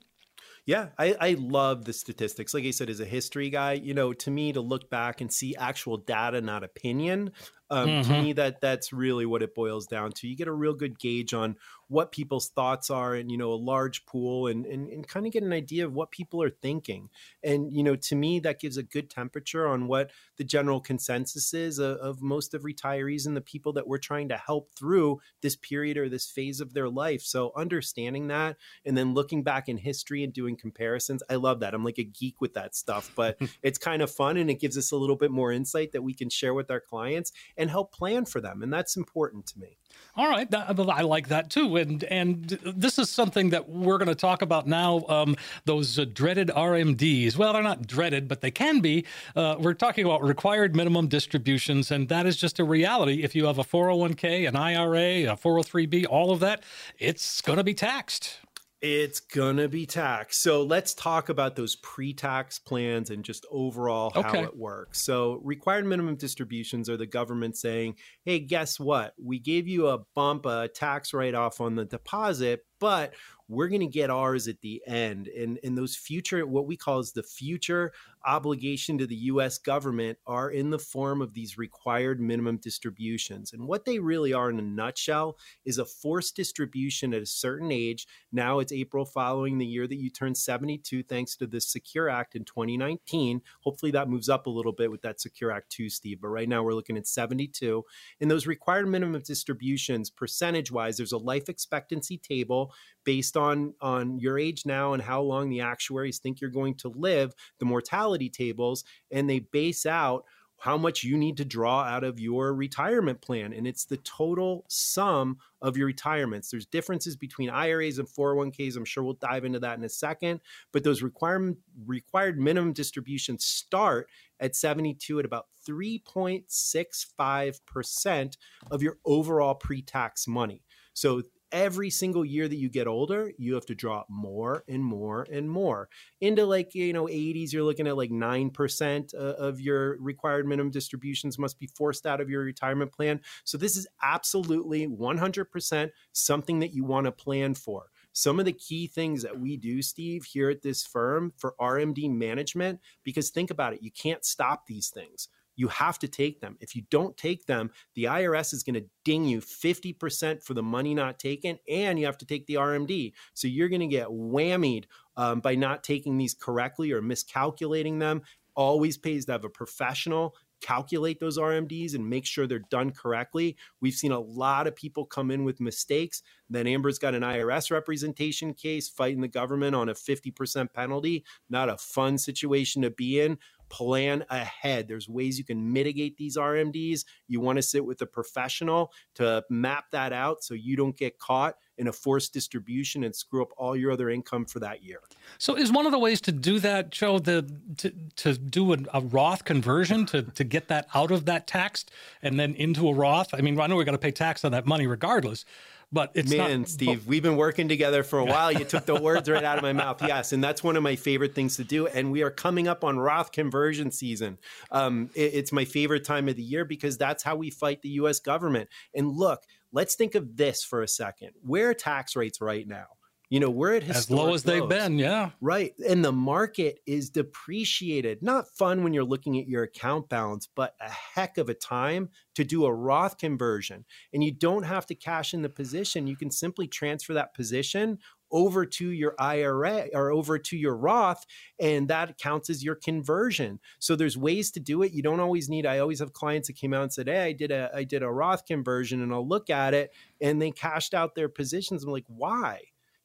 [0.66, 2.54] Yeah, I, I love the statistics.
[2.54, 5.32] Like I said, as a history guy, you know, to me, to look back and
[5.32, 7.32] see actual data, not opinion,
[7.70, 8.12] um, mm-hmm.
[8.12, 10.28] To me, that that's really what it boils down to.
[10.28, 11.56] You get a real good gauge on
[11.90, 15.32] what people's thoughts are and you know a large pool and, and and kind of
[15.32, 17.08] get an idea of what people are thinking
[17.42, 21.52] and you know to me that gives a good temperature on what the general consensus
[21.52, 25.20] is of, of most of retirees and the people that we're trying to help through
[25.42, 28.56] this period or this phase of their life so understanding that
[28.86, 32.04] and then looking back in history and doing comparisons i love that i'm like a
[32.04, 35.16] geek with that stuff but it's kind of fun and it gives us a little
[35.16, 38.62] bit more insight that we can share with our clients and help plan for them
[38.62, 39.76] and that's important to me
[40.16, 44.14] all right, I like that too, and and this is something that we're going to
[44.14, 45.04] talk about now.
[45.08, 47.36] Um, those uh, dreaded RMDs.
[47.36, 49.04] Well, they're not dreaded, but they can be.
[49.36, 53.22] Uh, we're talking about required minimum distributions, and that is just a reality.
[53.22, 56.64] If you have a 401k, an IRA, a 403b, all of that,
[56.98, 58.40] it's going to be taxed.
[58.82, 60.42] It's gonna be taxed.
[60.42, 64.42] So let's talk about those pre-tax plans and just overall how okay.
[64.42, 65.02] it works.
[65.04, 69.12] So required minimum distributions are the government saying, "Hey, guess what?
[69.22, 73.12] We gave you a bump, a tax write-off on the deposit, but
[73.48, 77.00] we're going to get ours at the end and and those future what we call
[77.00, 77.92] is the future
[78.24, 83.52] obligation to the US government are in the form of these required minimum distributions.
[83.52, 87.70] And what they really are in a nutshell is a forced distribution at a certain
[87.72, 88.06] age.
[88.32, 92.34] Now it's April following the year that you turn 72 thanks to the Secure Act
[92.34, 96.20] in 2019 hopefully that moves up a little bit with that Secure Act 2 Steve
[96.20, 97.84] but right now we're looking at 72
[98.20, 102.72] and those required minimum distributions percentage wise there's a life expectancy table
[103.04, 106.88] based on on your age now and how long the actuaries think you're going to
[106.88, 107.34] live.
[107.58, 110.24] The mortality tables and they base out
[110.60, 114.66] how much you need to draw out of your retirement plan and it's the total
[114.68, 116.50] sum of your retirements.
[116.50, 120.40] There's differences between IRAs and 401ks I'm sure we'll dive into that in a second
[120.70, 128.36] but those requirement required minimum distributions start at 72 at about 3.65%
[128.70, 130.62] of your overall pre-tax money.
[130.92, 135.26] So every single year that you get older, you have to drop more and more
[135.32, 135.88] and more.
[136.20, 140.70] Into like, you know, 80s, you're looking at like 9% uh, of your required minimum
[140.70, 143.20] distributions must be forced out of your retirement plan.
[143.44, 147.90] So this is absolutely 100% something that you want to plan for.
[148.12, 152.10] some of the key things that we do, Steve, here at this firm for RMD
[152.10, 155.28] management, because think about it, you can't stop these things.
[155.56, 156.56] You have to take them.
[156.60, 160.62] If you don't take them, the IRS is going to ding you 50% for the
[160.62, 163.12] money not taken, and you have to take the RMD.
[163.34, 164.84] So you're going to get whammied
[165.16, 168.22] um, by not taking these correctly or miscalculating them.
[168.56, 173.56] Always pays to have a professional calculate those RMDs and make sure they're done correctly.
[173.80, 176.22] We've seen a lot of people come in with mistakes.
[176.48, 181.24] Then Amber's got an IRS representation case fighting the government on a 50% penalty.
[181.48, 183.38] Not a fun situation to be in
[183.70, 184.88] plan ahead.
[184.88, 187.04] There's ways you can mitigate these RMDs.
[187.28, 191.18] You want to sit with a professional to map that out so you don't get
[191.18, 195.00] caught in a forced distribution and screw up all your other income for that year.
[195.38, 198.78] So, is one of the ways to do that, Joe, the to, to do a,
[198.92, 201.86] a Roth conversion to to get that out of that tax
[202.20, 203.32] and then into a Roth?
[203.32, 205.44] I mean, I know we got to pay tax on that money regardless.
[205.92, 207.06] But it's man, not, Steve.
[207.06, 208.52] we've been working together for a while.
[208.52, 210.00] You took the words right out of my mouth.
[210.06, 211.88] Yes, and that's one of my favorite things to do.
[211.88, 214.38] And we are coming up on Roth conversion season.
[214.70, 217.88] Um, it, it's my favorite time of the year because that's how we fight the
[217.90, 218.20] U.S.
[218.20, 218.68] government.
[218.94, 221.30] And look, let's think of this for a second.
[221.42, 222.86] Where are tax rates right now?
[223.30, 225.30] You know, we're at as low as they've been, yeah.
[225.40, 225.72] Right.
[225.88, 228.22] And the market is depreciated.
[228.22, 232.08] Not fun when you're looking at your account balance, but a heck of a time
[232.34, 233.84] to do a Roth conversion.
[234.12, 236.08] And you don't have to cash in the position.
[236.08, 237.98] You can simply transfer that position
[238.32, 241.24] over to your IRA or over to your Roth,
[241.60, 243.60] and that counts as your conversion.
[243.78, 244.92] So there's ways to do it.
[244.92, 245.66] You don't always need.
[245.66, 248.02] I always have clients that came out and said, "Hey, I did a I did
[248.02, 251.84] a Roth conversion," and I'll look at it, and they cashed out their positions.
[251.84, 252.60] I'm like, why?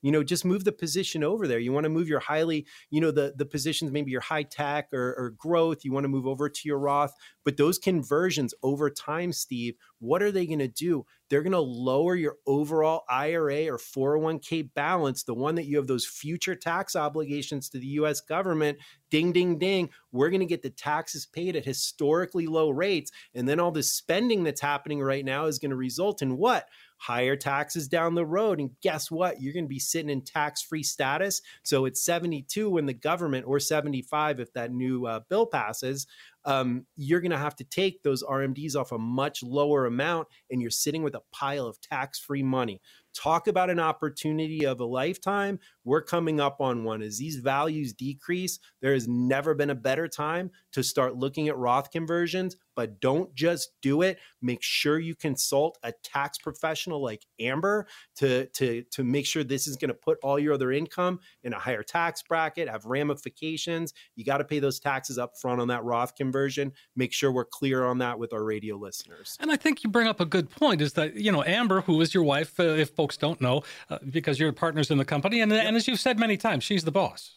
[0.06, 1.58] You know just move the position over there.
[1.58, 4.90] You want to move your highly you know the the positions maybe your high tech
[4.94, 7.14] or, or growth you want to move over to your roth
[7.44, 11.60] but those conversions over time steve what are they going to do they're going to
[11.60, 16.96] lower your overall ira or 401k balance the one that you have those future tax
[16.96, 18.78] obligations to the us government
[19.10, 23.48] ding ding ding we're going to get the taxes paid at historically low rates and
[23.48, 27.36] then all the spending that's happening right now is going to result in what higher
[27.36, 28.60] taxes down the road.
[28.60, 29.42] And guess what?
[29.42, 31.42] You're going to be sitting in tax free status.
[31.64, 36.08] So it's 72 when the government, or 75 if that new uh, bill passes,
[36.46, 40.62] um, you're going to have to take those RMDs off a much lower amount, and
[40.62, 42.82] you're sitting with a pile of tax free money.
[43.16, 45.60] Talk about an opportunity of a lifetime.
[45.84, 47.02] We're coming up on one.
[47.02, 51.58] As these values decrease, there has never been a better time to start looking at
[51.58, 54.20] Roth conversions, but don't just do it.
[54.42, 59.68] Make sure you consult a tax professional like Amber to, to, to make sure this
[59.68, 63.94] is going to put all your other income in a higher tax bracket, have ramifications.
[64.16, 66.72] You got to pay those taxes up front on that Roth conversion.
[66.96, 69.38] Make sure we're clear on that with our radio listeners.
[69.40, 72.02] And I think you bring up a good point is that, you know, Amber, who
[72.02, 75.42] is your wife, uh, if folks don't know uh, because you're partners in the company.
[75.42, 75.66] And, yep.
[75.66, 77.36] and as you've said many times, she's the boss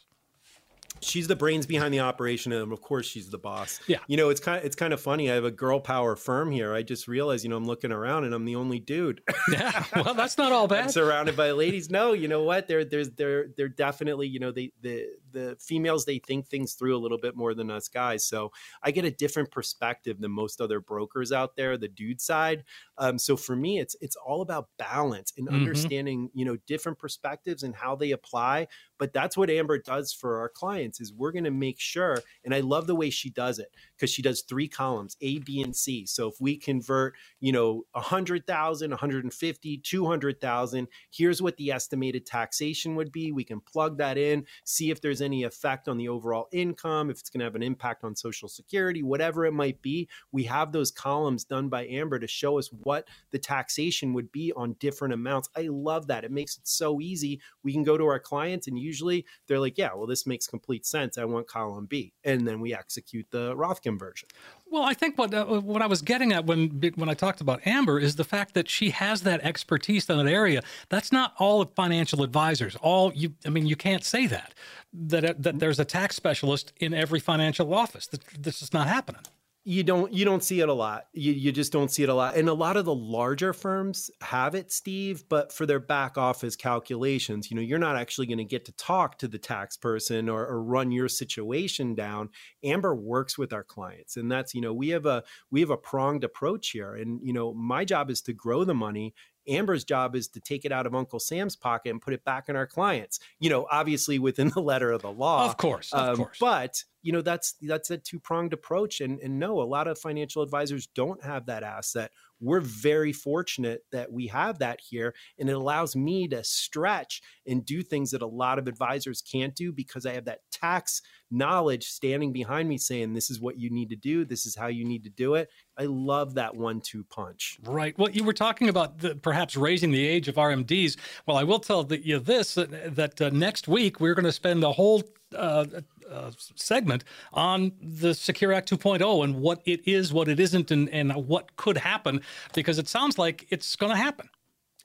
[1.01, 3.81] she's the brains behind the operation and of course she's the boss.
[3.87, 3.99] Yeah.
[4.07, 6.51] You know it's kind of it's kind of funny i have a girl power firm
[6.51, 9.23] here i just realized you know i'm looking around and i'm the only dude.
[9.51, 10.85] Yeah well that's not all bad.
[10.85, 11.91] I'm surrounded by ladies.
[11.91, 12.69] No you know what?
[12.69, 16.97] They're they're they're they're definitely you know they the the females they think things through
[16.97, 18.25] a little bit more than us guys.
[18.25, 22.65] So i get a different perspective than most other brokers out there the dude side.
[22.99, 25.57] Um, so for me it's it's all about balance and mm-hmm.
[25.57, 30.39] understanding you know different perspectives and how they apply but that's what amber does for
[30.39, 33.59] our clients is we're going to make sure and i love the way she does
[33.59, 36.07] it because she does three columns a b and c.
[36.07, 43.13] So if we convert you know 100000 150 200000 here's what the estimated taxation would
[43.13, 43.33] be.
[43.33, 47.19] We can plug that in see if there's any effect on the overall income if
[47.19, 50.09] it's going to have an impact on social security whatever it might be.
[50.33, 54.53] We have those columns done by amber to show us what the taxation would be
[54.55, 55.49] on different amounts.
[55.57, 56.25] I love that.
[56.25, 57.41] It makes it so easy.
[57.63, 60.87] We can go to our clients and usually they're like yeah well this makes complete
[60.87, 61.19] sense.
[61.19, 62.13] I want column b.
[62.25, 64.29] And then we execute the roth conversion.
[64.71, 66.61] Well, I think what uh, what I was getting at when
[66.97, 70.31] when I talked about Amber is the fact that she has that expertise in that
[70.43, 70.61] area.
[70.91, 72.77] That's not all financial advisors.
[72.77, 74.55] All you, I mean, you can't say that
[74.93, 78.09] that that there's a tax specialist in every financial office.
[78.39, 79.23] This is not happening
[79.65, 81.09] you don't you don't see it a lot.
[81.13, 82.37] You you just don't see it a lot.
[82.37, 86.57] And a lot of the larger firms have it, Steve, but for their back office
[86.57, 90.29] calculations, you know, you're not actually going to get to talk to the tax person
[90.29, 92.31] or, or run your situation down.
[92.65, 95.77] Amber works with our clients, and that's you know we have a we have a
[95.77, 96.95] pronged approach here.
[96.95, 99.15] And you know, my job is to grow the money
[99.49, 102.49] Amber's job is to take it out of Uncle Sam's pocket and put it back
[102.49, 103.21] in our clients.
[103.39, 105.47] You know, obviously within the letter of the law.
[105.47, 106.39] Of course, of um, course.
[106.41, 109.01] But you know, that's that's a two pronged approach.
[109.01, 112.11] And and no, a lot of financial advisors don't have that asset.
[112.41, 115.15] We're very fortunate that we have that here.
[115.39, 119.55] And it allows me to stretch and do things that a lot of advisors can't
[119.55, 123.71] do because I have that tax knowledge standing behind me saying, this is what you
[123.71, 125.51] need to do, this is how you need to do it.
[125.77, 127.59] I love that one two punch.
[127.65, 127.97] Right.
[127.99, 130.97] Well, you were talking about the, perhaps raising the age of RMDs.
[131.27, 134.65] Well, I will tell you this that, that uh, next week we're going to spend
[134.65, 135.03] a whole
[135.35, 135.67] uh,
[136.11, 140.89] uh, segment on the Secure Act 2.0 and what it is, what it isn't, and,
[140.91, 142.21] and what could happen,
[142.55, 144.29] because it sounds like it's going to happen.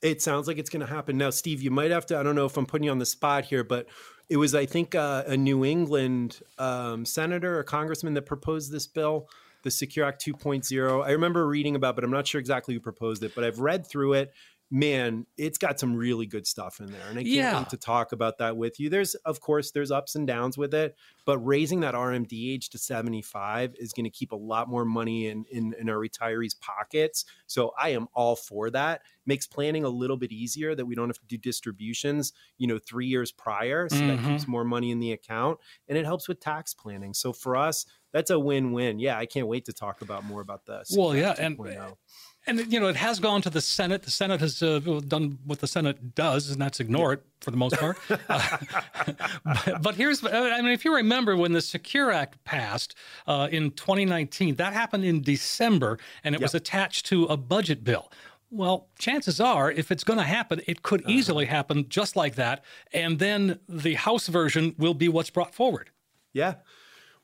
[0.01, 1.17] It sounds like it's going to happen.
[1.17, 3.05] Now, Steve, you might have to, I don't know if I'm putting you on the
[3.05, 3.87] spot here, but
[4.29, 8.87] it was, I think, uh, a New England um, senator or congressman that proposed this
[8.87, 9.29] bill,
[9.63, 11.05] the Secure Act 2.0.
[11.05, 13.87] I remember reading about, but I'm not sure exactly who proposed it, but I've read
[13.87, 14.33] through it
[14.73, 17.07] man, it's got some really good stuff in there.
[17.07, 17.59] And I can't yeah.
[17.59, 18.89] wait to talk about that with you.
[18.89, 20.95] There's, of course, there's ups and downs with it,
[21.27, 25.27] but raising that RMD age to 75 is going to keep a lot more money
[25.27, 27.23] in, in, in, our retirees' pockets.
[27.45, 29.01] So I am all for that.
[29.27, 32.79] Makes planning a little bit easier that we don't have to do distributions, you know,
[32.79, 33.87] three years prior.
[33.89, 34.07] So mm-hmm.
[34.07, 37.13] that keeps more money in the account and it helps with tax planning.
[37.13, 38.97] So for us, that's a win-win.
[38.97, 40.95] Yeah, I can't wait to talk about more about this.
[40.95, 41.57] Well, yeah, and
[42.45, 44.03] and you know it has gone to the Senate.
[44.03, 47.57] The Senate has uh, done what the Senate does, and that's ignore it for the
[47.57, 47.97] most part.
[48.29, 48.57] uh,
[49.45, 52.95] but, but, here's, I mean, if you remember when the Secure Act passed
[53.27, 56.45] uh, in 2019, that happened in December, and it yep.
[56.45, 58.11] was attached to a budget bill.
[58.49, 61.11] Well, chances are, if it's going to happen, it could uh-huh.
[61.11, 65.89] easily happen just like that, and then the House version will be what's brought forward.
[66.33, 66.55] Yeah.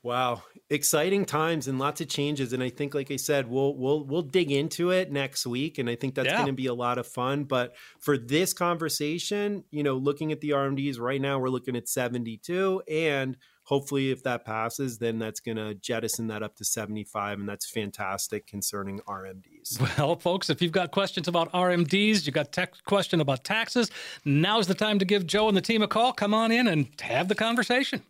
[0.02, 2.54] Wow, exciting times and lots of changes.
[2.54, 5.90] And I think, like I said, we'll we'll we'll dig into it next week, and
[5.90, 6.36] I think that's yeah.
[6.36, 7.44] going to be a lot of fun.
[7.44, 11.86] But for this conversation, you know, looking at the RMDs right now, we're looking at
[11.86, 16.64] seventy two, and hopefully, if that passes, then that's going to jettison that up to
[16.64, 19.80] seventy five, and that's fantastic concerning RMDs.
[19.98, 23.90] Well, folks, if you've got questions about RMDs, you got tech question about taxes,
[24.24, 26.14] now's the time to give Joe and the team a call.
[26.14, 28.02] Come on in and have the conversation.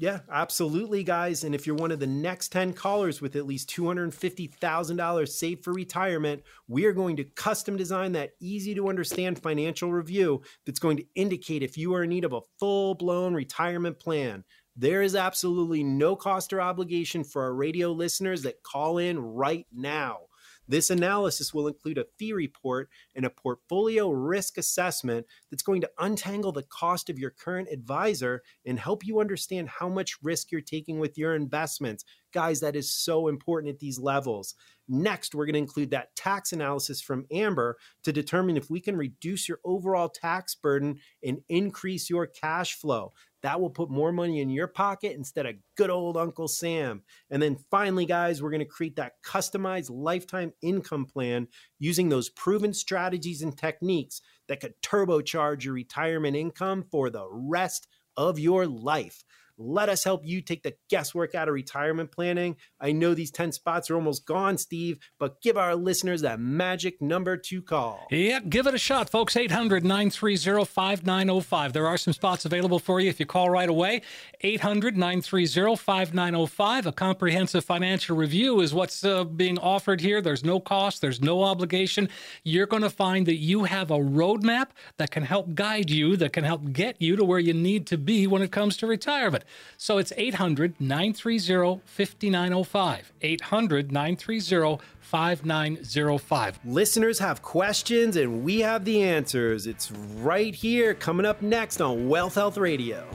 [0.00, 1.42] Yeah, absolutely, guys.
[1.42, 5.72] And if you're one of the next 10 callers with at least $250,000 saved for
[5.72, 10.98] retirement, we are going to custom design that easy to understand financial review that's going
[10.98, 14.44] to indicate if you are in need of a full blown retirement plan.
[14.76, 19.66] There is absolutely no cost or obligation for our radio listeners that call in right
[19.72, 20.27] now.
[20.68, 25.90] This analysis will include a fee report and a portfolio risk assessment that's going to
[25.98, 30.60] untangle the cost of your current advisor and help you understand how much risk you're
[30.60, 32.04] taking with your investments.
[32.32, 34.54] Guys, that is so important at these levels.
[34.86, 38.96] Next, we're going to include that tax analysis from Amber to determine if we can
[38.96, 43.12] reduce your overall tax burden and increase your cash flow.
[43.42, 47.02] That will put more money in your pocket instead of good old Uncle Sam.
[47.30, 52.30] And then finally, guys, we're going to create that customized lifetime income plan using those
[52.30, 57.86] proven strategies and techniques that could turbocharge your retirement income for the rest
[58.16, 59.22] of your life.
[59.60, 62.56] Let us help you take the guesswork out of retirement planning.
[62.80, 67.02] I know these 10 spots are almost gone, Steve, but give our listeners that magic
[67.02, 68.06] number to call.
[68.08, 69.36] Yeah, give it a shot, folks.
[69.36, 71.72] 800 930 5905.
[71.72, 74.02] There are some spots available for you if you call right away.
[74.42, 76.86] 800 930 5905.
[76.86, 80.22] A comprehensive financial review is what's uh, being offered here.
[80.22, 82.08] There's no cost, there's no obligation.
[82.44, 86.32] You're going to find that you have a roadmap that can help guide you, that
[86.32, 89.44] can help get you to where you need to be when it comes to retirement.
[89.76, 93.12] So it's 800 930 5905.
[93.22, 96.58] 800 930 5905.
[96.64, 99.66] Listeners have questions and we have the answers.
[99.66, 103.06] It's right here coming up next on Wealth Health Radio.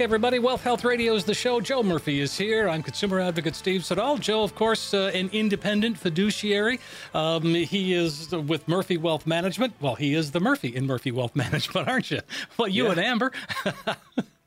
[0.00, 0.38] Back, everybody.
[0.38, 1.60] Wealth Health Radio is the show.
[1.60, 2.70] Joe Murphy is here.
[2.70, 4.16] I'm consumer advocate Steve Siddall.
[4.16, 6.80] Joe, of course, uh, an independent fiduciary.
[7.12, 9.74] Um, he is with Murphy Wealth Management.
[9.78, 12.20] Well, he is the Murphy in Murphy Wealth Management, aren't you?
[12.56, 12.92] Well, you yeah.
[12.92, 13.32] and Amber.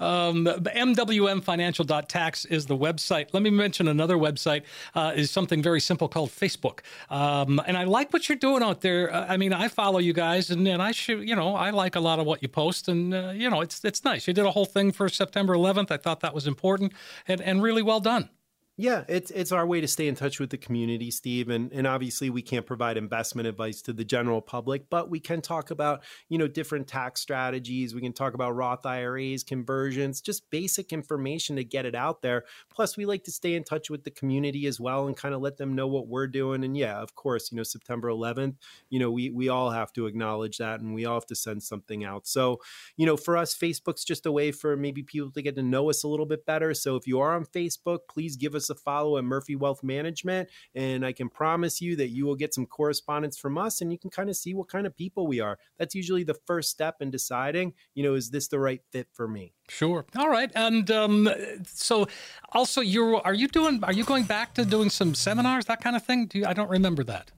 [0.00, 3.28] Um, MWMFinancial.tax is the website.
[3.32, 4.62] Let me mention another website
[4.94, 6.80] uh, is something very simple called Facebook.
[7.10, 9.12] Um, and I like what you're doing out there.
[9.12, 11.96] Uh, I mean, I follow you guys, and, and I should, you know, I like
[11.96, 14.26] a lot of what you post, and uh, you know, it's it's nice.
[14.26, 15.90] You did a whole thing for September 11th.
[15.90, 16.92] I thought that was important
[17.28, 18.28] and and really well done.
[18.82, 21.86] Yeah, it's it's our way to stay in touch with the community, Steve, and and
[21.86, 26.02] obviously we can't provide investment advice to the general public, but we can talk about
[26.28, 27.94] you know different tax strategies.
[27.94, 32.42] We can talk about Roth IRAs, conversions, just basic information to get it out there.
[32.72, 35.40] Plus, we like to stay in touch with the community as well and kind of
[35.40, 36.64] let them know what we're doing.
[36.64, 38.56] And yeah, of course, you know September 11th,
[38.90, 41.62] you know we we all have to acknowledge that, and we all have to send
[41.62, 42.26] something out.
[42.26, 42.58] So
[42.96, 45.88] you know for us, Facebook's just a way for maybe people to get to know
[45.88, 46.74] us a little bit better.
[46.74, 50.48] So if you are on Facebook, please give us a follow at Murphy Wealth Management.
[50.74, 53.98] And I can promise you that you will get some correspondence from us and you
[53.98, 55.58] can kind of see what kind of people we are.
[55.78, 59.28] That's usually the first step in deciding, you know, is this the right fit for
[59.28, 59.52] me?
[59.68, 60.04] Sure.
[60.16, 60.50] All right.
[60.54, 61.28] And um,
[61.66, 62.08] so
[62.52, 65.96] also you're, are you doing, are you going back to doing some seminars, that kind
[65.96, 66.26] of thing?
[66.26, 67.30] Do you, I don't remember that.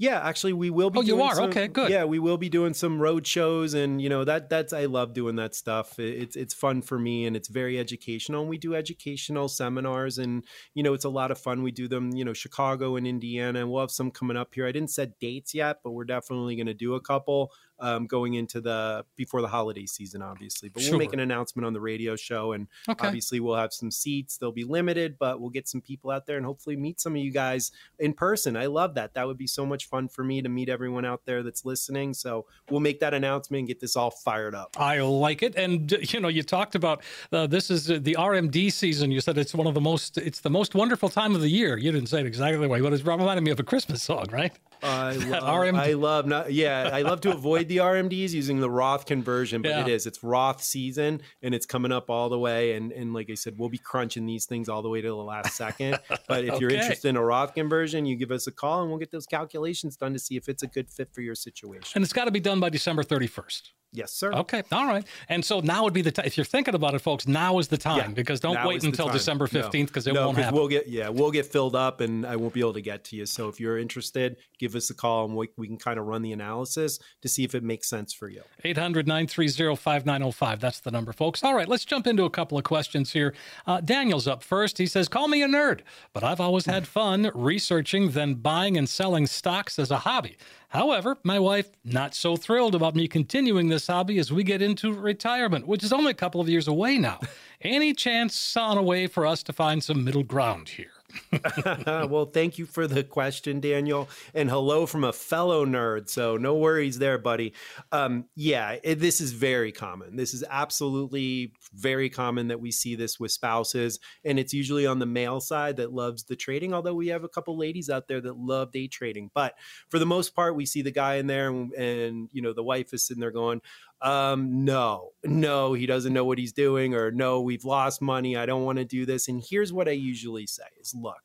[0.00, 1.00] Yeah, actually, we will be.
[1.00, 1.68] Oh, you are some, okay.
[1.68, 1.90] Good.
[1.90, 5.12] Yeah, we will be doing some road shows, and you know that that's I love
[5.12, 5.98] doing that stuff.
[5.98, 8.40] It's it's fun for me, and it's very educational.
[8.40, 10.42] And we do educational seminars, and
[10.72, 11.62] you know it's a lot of fun.
[11.62, 14.66] We do them, you know, Chicago and Indiana, and we'll have some coming up here.
[14.66, 18.34] I didn't set dates yet, but we're definitely going to do a couple um, going
[18.34, 20.68] into the before the holiday season, obviously.
[20.68, 20.92] But sure.
[20.92, 23.06] we'll make an announcement on the radio show, and okay.
[23.06, 24.36] obviously we'll have some seats.
[24.36, 27.22] They'll be limited, but we'll get some people out there and hopefully meet some of
[27.22, 28.56] you guys in person.
[28.56, 29.14] I love that.
[29.14, 32.14] That would be so much fun for me to meet everyone out there that's listening.
[32.14, 34.76] So we'll make that announcement and get this all fired up.
[34.78, 37.02] I like it, and you know, you talked about
[37.32, 39.10] uh, this is the RMD season.
[39.10, 41.76] You said it's one of the most, it's the most wonderful time of the year.
[41.76, 44.26] You didn't say it exactly the way, but it's reminded me of a Christmas song,
[44.30, 44.52] right?
[44.82, 45.78] I love, RMD.
[45.78, 49.68] I love not, yeah, I love to avoid the RMDs using the Roth conversion, but
[49.68, 49.82] yeah.
[49.82, 50.04] it is.
[50.04, 52.72] It's Roth season and it's coming up all the way.
[52.72, 55.14] And and like I said, we'll be crunching these things all the way to the
[55.14, 55.98] last second.
[56.28, 56.60] But if okay.
[56.60, 59.26] you're interested in a Roth conversion, you give us a call and we'll get those
[59.26, 61.92] calculations done to see if it's a good fit for your situation.
[61.94, 63.70] And it's got to be done by December 31st.
[63.92, 64.32] Yes, sir.
[64.32, 64.62] Okay.
[64.70, 65.04] All right.
[65.28, 66.24] And so now would be the time.
[66.24, 69.08] If you're thinking about it, folks, now is the time yeah, because don't wait until
[69.08, 70.12] December 15th because no.
[70.12, 70.54] it no, won't happen.
[70.54, 73.16] We'll get, yeah, we'll get filled up and I won't be able to get to
[73.16, 73.26] you.
[73.26, 76.22] So if you're interested, give us a call and we, we can kind of run
[76.22, 78.42] the analysis to see if it makes sense for you.
[78.64, 80.60] 800 930 5905.
[80.60, 81.42] That's the number, folks.
[81.42, 81.68] All right.
[81.68, 83.34] Let's jump into a couple of questions here.
[83.66, 84.78] Uh, Daniel's up first.
[84.78, 85.80] He says, Call me a nerd,
[86.12, 90.36] but I've always had fun researching, then buying and selling stocks as a hobby.
[90.68, 94.92] However, my wife not so thrilled about me continuing this hobby as we get into
[94.92, 97.18] retirement, which is only a couple of years away now.
[97.60, 100.92] Any chance on a way for us to find some middle ground here?
[101.86, 106.08] well, thank you for the question, Daniel, and hello from a fellow nerd.
[106.08, 107.54] So no worries there, buddy.
[107.92, 110.16] Um, yeah, it, this is very common.
[110.16, 114.98] This is absolutely very common that we see this with spouses, and it's usually on
[114.98, 116.74] the male side that loves the trading.
[116.74, 119.54] Although we have a couple ladies out there that love day trading, but
[119.88, 122.62] for the most part, we see the guy in there, and, and you know the
[122.62, 123.60] wife is sitting there going,
[124.02, 128.36] um, no, no, he doesn't know what he's doing, or no, we've lost money.
[128.36, 129.28] I don't want to do this.
[129.28, 131.22] And here's what I usually say is look,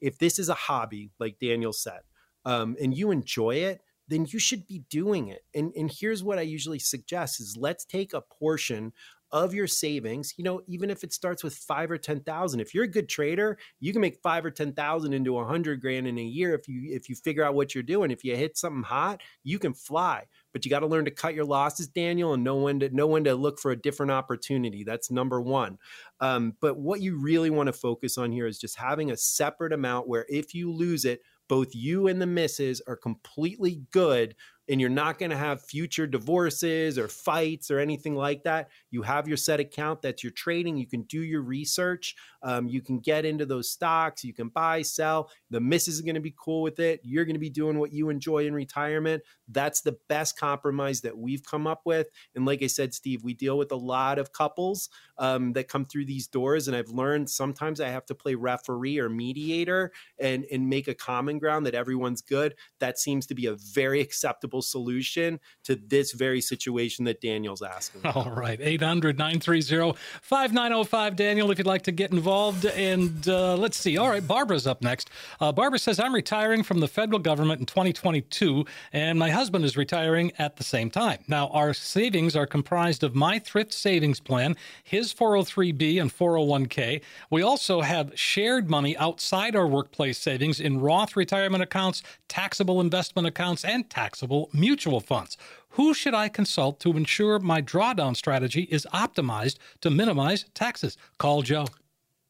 [0.00, 2.00] if this is a hobby, like Daniel said,
[2.44, 5.44] um, and you enjoy it, then you should be doing it.
[5.54, 8.92] And, and here's what I usually suggest is let's take a portion
[9.30, 12.74] of your savings, you know, even if it starts with five or ten thousand, if
[12.74, 16.06] you're a good trader, you can make five or ten thousand into a hundred grand
[16.06, 18.10] in a year if you if you figure out what you're doing.
[18.10, 20.24] If you hit something hot, you can fly.
[20.52, 23.06] But you got to learn to cut your losses, Daniel, and know when to know
[23.06, 24.84] when to look for a different opportunity.
[24.84, 25.78] That's number one.
[26.20, 29.72] Um, but what you really want to focus on here is just having a separate
[29.72, 34.34] amount where if you lose it, both you and the misses are completely good
[34.68, 38.68] and you're not going to have future divorces or fights or anything like that.
[38.90, 40.76] You have your set account that's your trading.
[40.76, 42.14] You can do your research.
[42.42, 44.24] Um, you can get into those stocks.
[44.24, 45.30] You can buy, sell.
[45.50, 47.00] The missus is going to be cool with it.
[47.02, 49.22] You're going to be doing what you enjoy in retirement.
[49.48, 52.08] That's the best compromise that we've come up with.
[52.34, 54.88] And like I said, Steve, we deal with a lot of couples
[55.18, 56.68] um, that come through these doors.
[56.68, 60.94] And I've learned sometimes I have to play referee or mediator and, and make a
[60.94, 62.54] common ground that everyone's good.
[62.80, 68.00] That seems to be a very acceptable solution to this very situation that Daniel's asking.
[68.02, 68.16] About.
[68.16, 68.58] All right.
[68.60, 71.16] 800 930 5905.
[71.16, 72.64] Daniel, if you'd like to get involved.
[72.64, 73.96] And uh, let's see.
[73.96, 74.26] All right.
[74.26, 75.10] Barbara's up next.
[75.40, 79.76] Uh, Barbara says, I'm retiring from the federal government in 2022, and my husband is
[79.76, 81.24] retiring at the same time.
[81.28, 87.00] Now, our savings are comprised of my thrift savings plan, his 403b and 401k.
[87.30, 93.26] We also have shared money outside our workplace savings in Roth retirement accounts, taxable investment
[93.26, 95.36] accounts, and taxable mutual funds.
[95.70, 100.96] Who should I consult to ensure my drawdown strategy is optimized to minimize taxes?
[101.18, 101.66] Call Joe.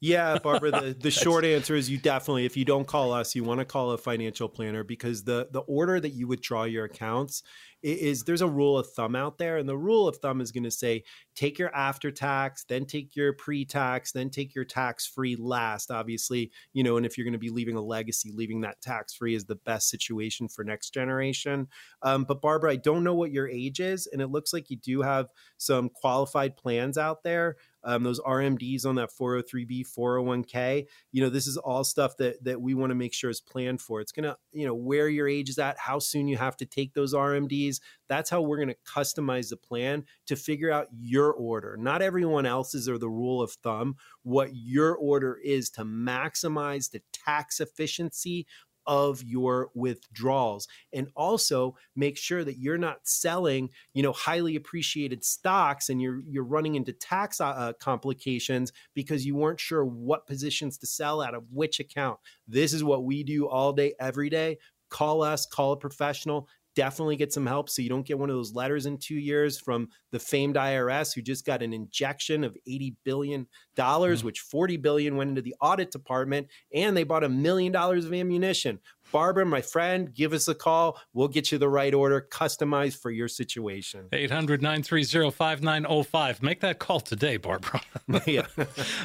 [0.00, 3.42] Yeah, Barbara, the, the short answer is you definitely, if you don't call us, you
[3.42, 7.42] want to call a financial planner because the, the order that you withdraw your accounts
[7.82, 9.56] is there's a rule of thumb out there.
[9.56, 11.04] And the rule of thumb is going to say
[11.34, 15.90] take your after tax, then take your pre tax, then take your tax free last,
[15.90, 16.50] obviously.
[16.72, 19.34] You know, and if you're going to be leaving a legacy, leaving that tax free
[19.34, 21.68] is the best situation for next generation.
[22.02, 24.06] Um, but Barbara, I don't know what your age is.
[24.06, 28.84] And it looks like you do have some qualified plans out there um, those RMDs
[28.84, 30.86] on that 403b, 401k.
[31.12, 33.80] You know, this is all stuff that that we want to make sure is planned
[33.80, 34.00] for.
[34.00, 36.94] It's gonna, you know, where your age is at, how soon you have to take
[36.94, 37.80] those RMDs.
[38.08, 41.76] That's how we're gonna customize the plan to figure out your order.
[41.78, 43.96] Not everyone else's or the rule of thumb.
[44.22, 48.46] What your order is to maximize the tax efficiency
[48.88, 55.22] of your withdrawals and also make sure that you're not selling you know highly appreciated
[55.22, 60.78] stocks and you're you're running into tax uh, complications because you weren't sure what positions
[60.78, 62.18] to sell out of which account.
[62.48, 64.58] This is what we do all day every day.
[64.88, 66.48] Call us call a professional
[66.78, 69.58] definitely get some help so you don't get one of those letters in two years
[69.58, 74.26] from the famed IRS who just got an injection of 80 billion dollars, mm.
[74.26, 78.12] which $40 billion went into the audit department, and they bought a million dollars of
[78.12, 78.78] ammunition.
[79.12, 80.98] Barbara, my friend, give us a call.
[81.12, 84.06] We'll get you the right order customized for your situation.
[84.12, 86.42] 800 930 5905.
[86.42, 87.80] Make that call today, Barbara.
[88.26, 88.46] yeah.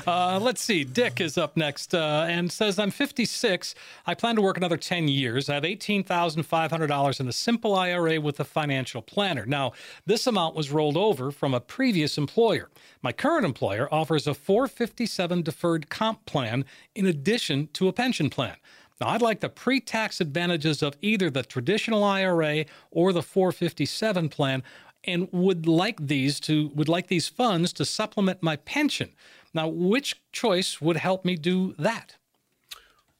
[0.07, 0.83] uh, let's see.
[0.83, 3.75] Dick is up next uh, and says, I'm 56.
[4.05, 5.49] I plan to work another 10 years.
[5.49, 9.45] I have $18,500 in a simple IRA with a financial planner.
[9.45, 9.73] Now,
[10.05, 12.69] this amount was rolled over from a previous employer.
[13.01, 18.55] My current employer offers a 457 deferred comp plan in addition to a pension plan.
[19.03, 24.29] Now, I'd like the pre tax advantages of either the traditional IRA or the 457
[24.29, 24.63] plan
[25.03, 29.09] and would like these to would like these funds to supplement my pension.
[29.53, 32.15] Now, which choice would help me do that?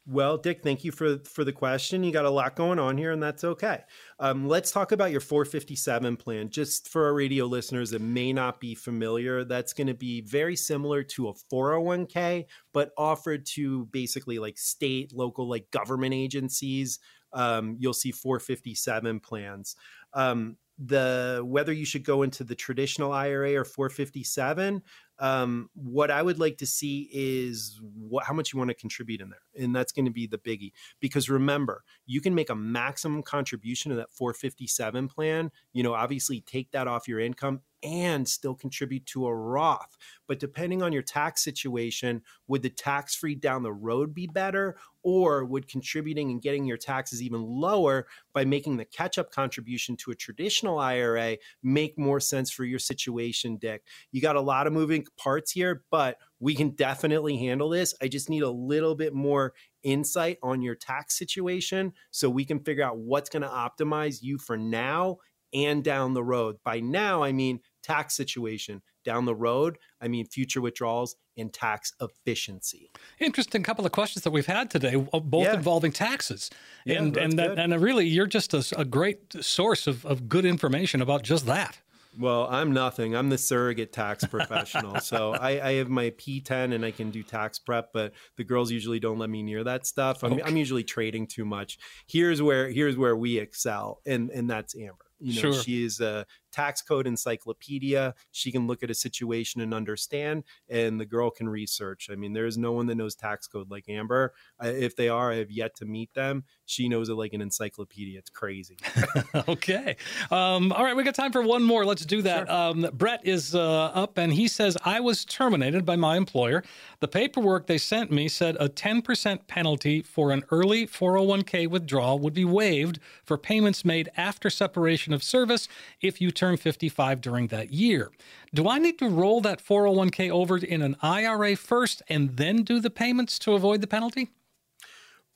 [0.06, 2.04] Well, Dick, thank you for for the question.
[2.04, 3.80] You got a lot going on here, and that's okay.
[4.20, 6.50] Um, let's talk about your 457 plan.
[6.50, 10.58] Just for our radio listeners that may not be familiar, that's going to be very
[10.58, 17.00] similar to a 401k, but offered to basically like state, local, like government agencies.
[17.32, 19.78] Um, you'll see 457 plans.
[20.14, 24.82] Um, the whether you should go into the traditional IRA or 457
[25.20, 29.22] um, what I would like to see is what, how much you want to contribute
[29.22, 29.64] in there.
[29.64, 30.72] And that's going to be the biggie.
[31.00, 35.52] Because remember, you can make a maximum contribution to that 457 plan.
[35.72, 39.98] You know, obviously take that off your income and still contribute to a Roth.
[40.28, 44.78] But depending on your tax situation, would the tax free down the road be better?
[45.04, 49.98] Or would contributing and getting your taxes even lower by making the catch up contribution
[49.98, 53.84] to a traditional IRA make more sense for your situation, Dick?
[54.12, 57.94] You got a lot of moving parts here, but we can definitely handle this.
[58.02, 59.54] I just need a little bit more
[59.84, 64.38] insight on your tax situation so we can figure out what's going to optimize you
[64.38, 65.18] for now
[65.54, 66.58] and down the road.
[66.64, 68.82] By now, I mean tax situation.
[69.06, 72.90] Down the road, I mean future withdrawals and tax efficiency.
[73.20, 75.56] Interesting couple of questions that we've had today, uh, both yeah.
[75.56, 76.50] involving taxes.
[76.86, 80.46] Yeah, and and that, and really, you're just a, a great source of, of good
[80.46, 81.80] information about just that.
[82.20, 83.16] Well, I'm nothing.
[83.16, 85.00] I'm the surrogate tax professional.
[85.00, 88.72] so I, I, have my PTIN and I can do tax prep, but the girls
[88.72, 90.24] usually don't let me near that stuff.
[90.24, 90.44] I'm, okay.
[90.44, 91.80] I'm usually trading too much.
[92.08, 95.06] Here's where here's where we excel, and and that's Amber.
[95.20, 95.64] You know, sure.
[95.64, 98.14] she is a tax code encyclopedia.
[98.32, 102.10] She can look at a situation and understand, and the girl can research.
[102.12, 104.34] I mean, there is no one that knows tax code like Amber.
[104.62, 106.44] If they are, I have yet to meet them.
[106.66, 108.20] She knows it like an encyclopedia.
[108.20, 108.78] It's crazy.
[109.48, 109.98] okay.
[110.32, 111.86] Um, all right, we got time for one more.
[111.86, 112.48] Let's do that.
[112.48, 112.56] Sure.
[112.56, 116.64] Um, Brett is uh, up, and he says, I was terminated by my employer.
[117.00, 122.34] The paperwork they sent me said a 10% penalty for an early 401k withdrawal would
[122.34, 125.68] be waived for payments made after separation of service
[126.02, 128.12] if you turn 55 during that year.
[128.54, 132.82] Do I need to roll that 401k over in an IRA first and then do
[132.82, 134.30] the payments to avoid the penalty?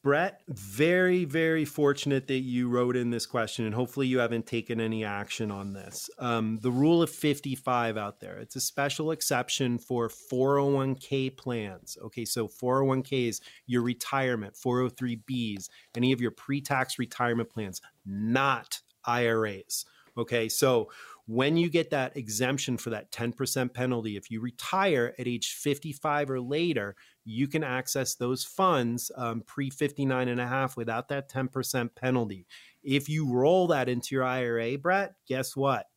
[0.04, 4.82] Brett, very, very fortunate that you wrote in this question, and hopefully you haven't taken
[4.82, 6.10] any action on this.
[6.20, 11.98] Um, the rule of 55 out there, it's a special exception for 401k plans.
[12.04, 19.86] Okay, so 401ks, your retirement, 403bs, any of your pre tax retirement plans, not IRAs.
[20.18, 20.90] Okay, so
[21.28, 26.32] when you get that exemption for that 10% penalty, if you retire at age 55
[26.32, 26.96] or later,
[27.26, 32.48] you can access those funds um, pre 59 and a half without that 10% penalty.
[32.82, 35.88] If you roll that into your IRA, Brett, guess what?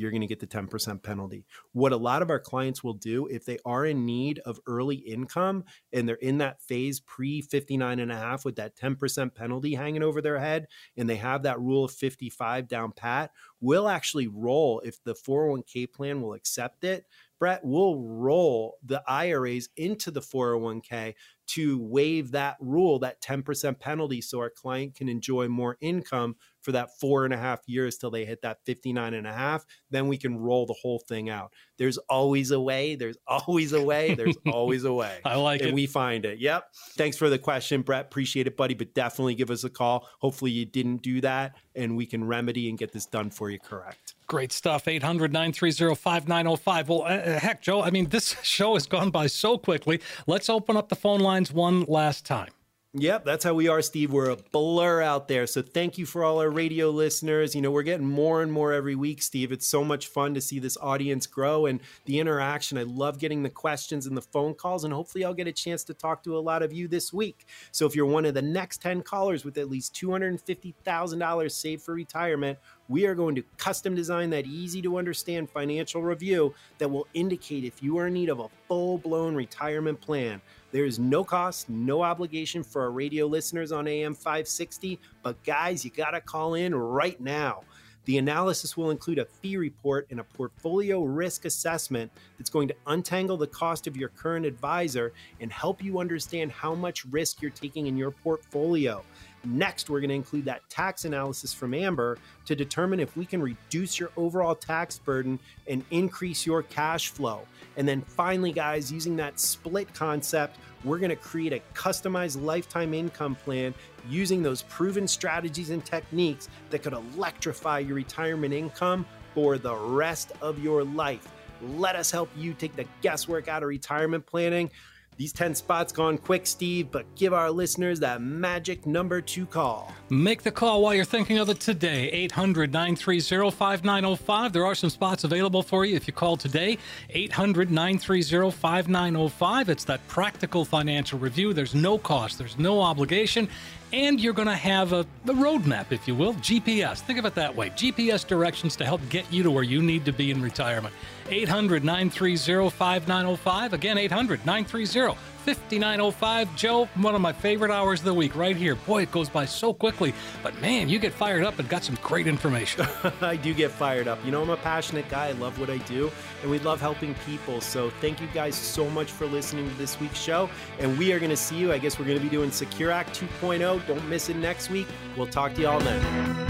[0.00, 1.44] You're going to get the 10% penalty.
[1.72, 4.96] What a lot of our clients will do if they are in need of early
[4.96, 9.74] income and they're in that phase pre 59 and a half with that 10% penalty
[9.74, 13.30] hanging over their head and they have that rule of 55 down pat,
[13.60, 17.04] will actually roll if the 401k plan will accept it.
[17.38, 21.14] Brett will roll the IRAs into the 401k
[21.54, 26.72] to waive that rule, that 10% penalty, so our client can enjoy more income for
[26.72, 29.64] that four and a half years till they hit that 59 and a half.
[29.90, 31.52] Then we can roll the whole thing out.
[31.78, 32.94] There's always a way.
[32.94, 34.14] There's always a way.
[34.14, 35.18] There's always a way.
[35.24, 35.74] I like and it.
[35.74, 36.38] we find it.
[36.38, 36.64] Yep.
[36.96, 38.06] Thanks for the question, Brett.
[38.06, 38.74] Appreciate it, buddy.
[38.74, 40.06] But definitely give us a call.
[40.20, 43.58] Hopefully you didn't do that and we can remedy and get this done for you
[43.58, 44.14] correct.
[44.30, 44.86] Great stuff.
[44.86, 46.88] 800 930 5905.
[46.88, 50.00] Well, uh, heck, Joe, I mean, this show has gone by so quickly.
[50.28, 52.50] Let's open up the phone lines one last time.
[52.92, 54.12] Yep, that's how we are, Steve.
[54.12, 55.46] We're a blur out there.
[55.46, 57.54] So thank you for all our radio listeners.
[57.54, 59.52] You know, we're getting more and more every week, Steve.
[59.52, 62.78] It's so much fun to see this audience grow and the interaction.
[62.78, 65.84] I love getting the questions and the phone calls, and hopefully I'll get a chance
[65.84, 67.46] to talk to a lot of you this week.
[67.70, 71.94] So if you're one of the next 10 callers with at least $250,000 saved for
[71.94, 72.58] retirement,
[72.90, 77.62] we are going to custom design that easy to understand financial review that will indicate
[77.62, 80.42] if you are in need of a full blown retirement plan.
[80.72, 85.84] There is no cost, no obligation for our radio listeners on AM 560, but guys,
[85.84, 87.62] you got to call in right now.
[88.06, 92.74] The analysis will include a fee report and a portfolio risk assessment that's going to
[92.88, 97.52] untangle the cost of your current advisor and help you understand how much risk you're
[97.52, 99.04] taking in your portfolio.
[99.44, 103.40] Next, we're going to include that tax analysis from Amber to determine if we can
[103.40, 107.46] reduce your overall tax burden and increase your cash flow.
[107.76, 112.92] And then finally, guys, using that split concept, we're going to create a customized lifetime
[112.92, 113.74] income plan
[114.08, 120.32] using those proven strategies and techniques that could electrify your retirement income for the rest
[120.42, 121.28] of your life.
[121.62, 124.70] Let us help you take the guesswork out of retirement planning.
[125.16, 129.92] These 10 spots gone quick, Steve, but give our listeners that magic number to call.
[130.08, 132.08] Make the call while you're thinking of it today.
[132.10, 134.52] 800 930 5905.
[134.54, 136.78] There are some spots available for you if you call today.
[137.10, 139.68] 800 930 5905.
[139.68, 141.52] It's that practical financial review.
[141.52, 143.46] There's no cost, there's no obligation.
[143.92, 147.00] And you're going to have a, a roadmap, if you will, GPS.
[147.00, 150.04] Think of it that way GPS directions to help get you to where you need
[150.04, 150.94] to be in retirement.
[151.28, 153.72] 800 930 5905.
[153.72, 156.56] Again, 800 930 5905.
[156.56, 158.74] Joe, one of my favorite hours of the week right here.
[158.74, 161.98] Boy, it goes by so quickly, but man, you get fired up and got some
[162.02, 162.86] great information.
[163.20, 164.18] I do get fired up.
[164.24, 165.28] You know, I'm a passionate guy.
[165.28, 166.10] I love what I do,
[166.42, 167.60] and we love helping people.
[167.60, 170.48] So thank you guys so much for listening to this week's show.
[170.78, 171.72] And we are going to see you.
[171.72, 173.86] I guess we're going to be doing Secure Act 2.0.
[173.86, 174.86] Don't miss it next week.
[175.16, 176.49] We'll talk to you all then.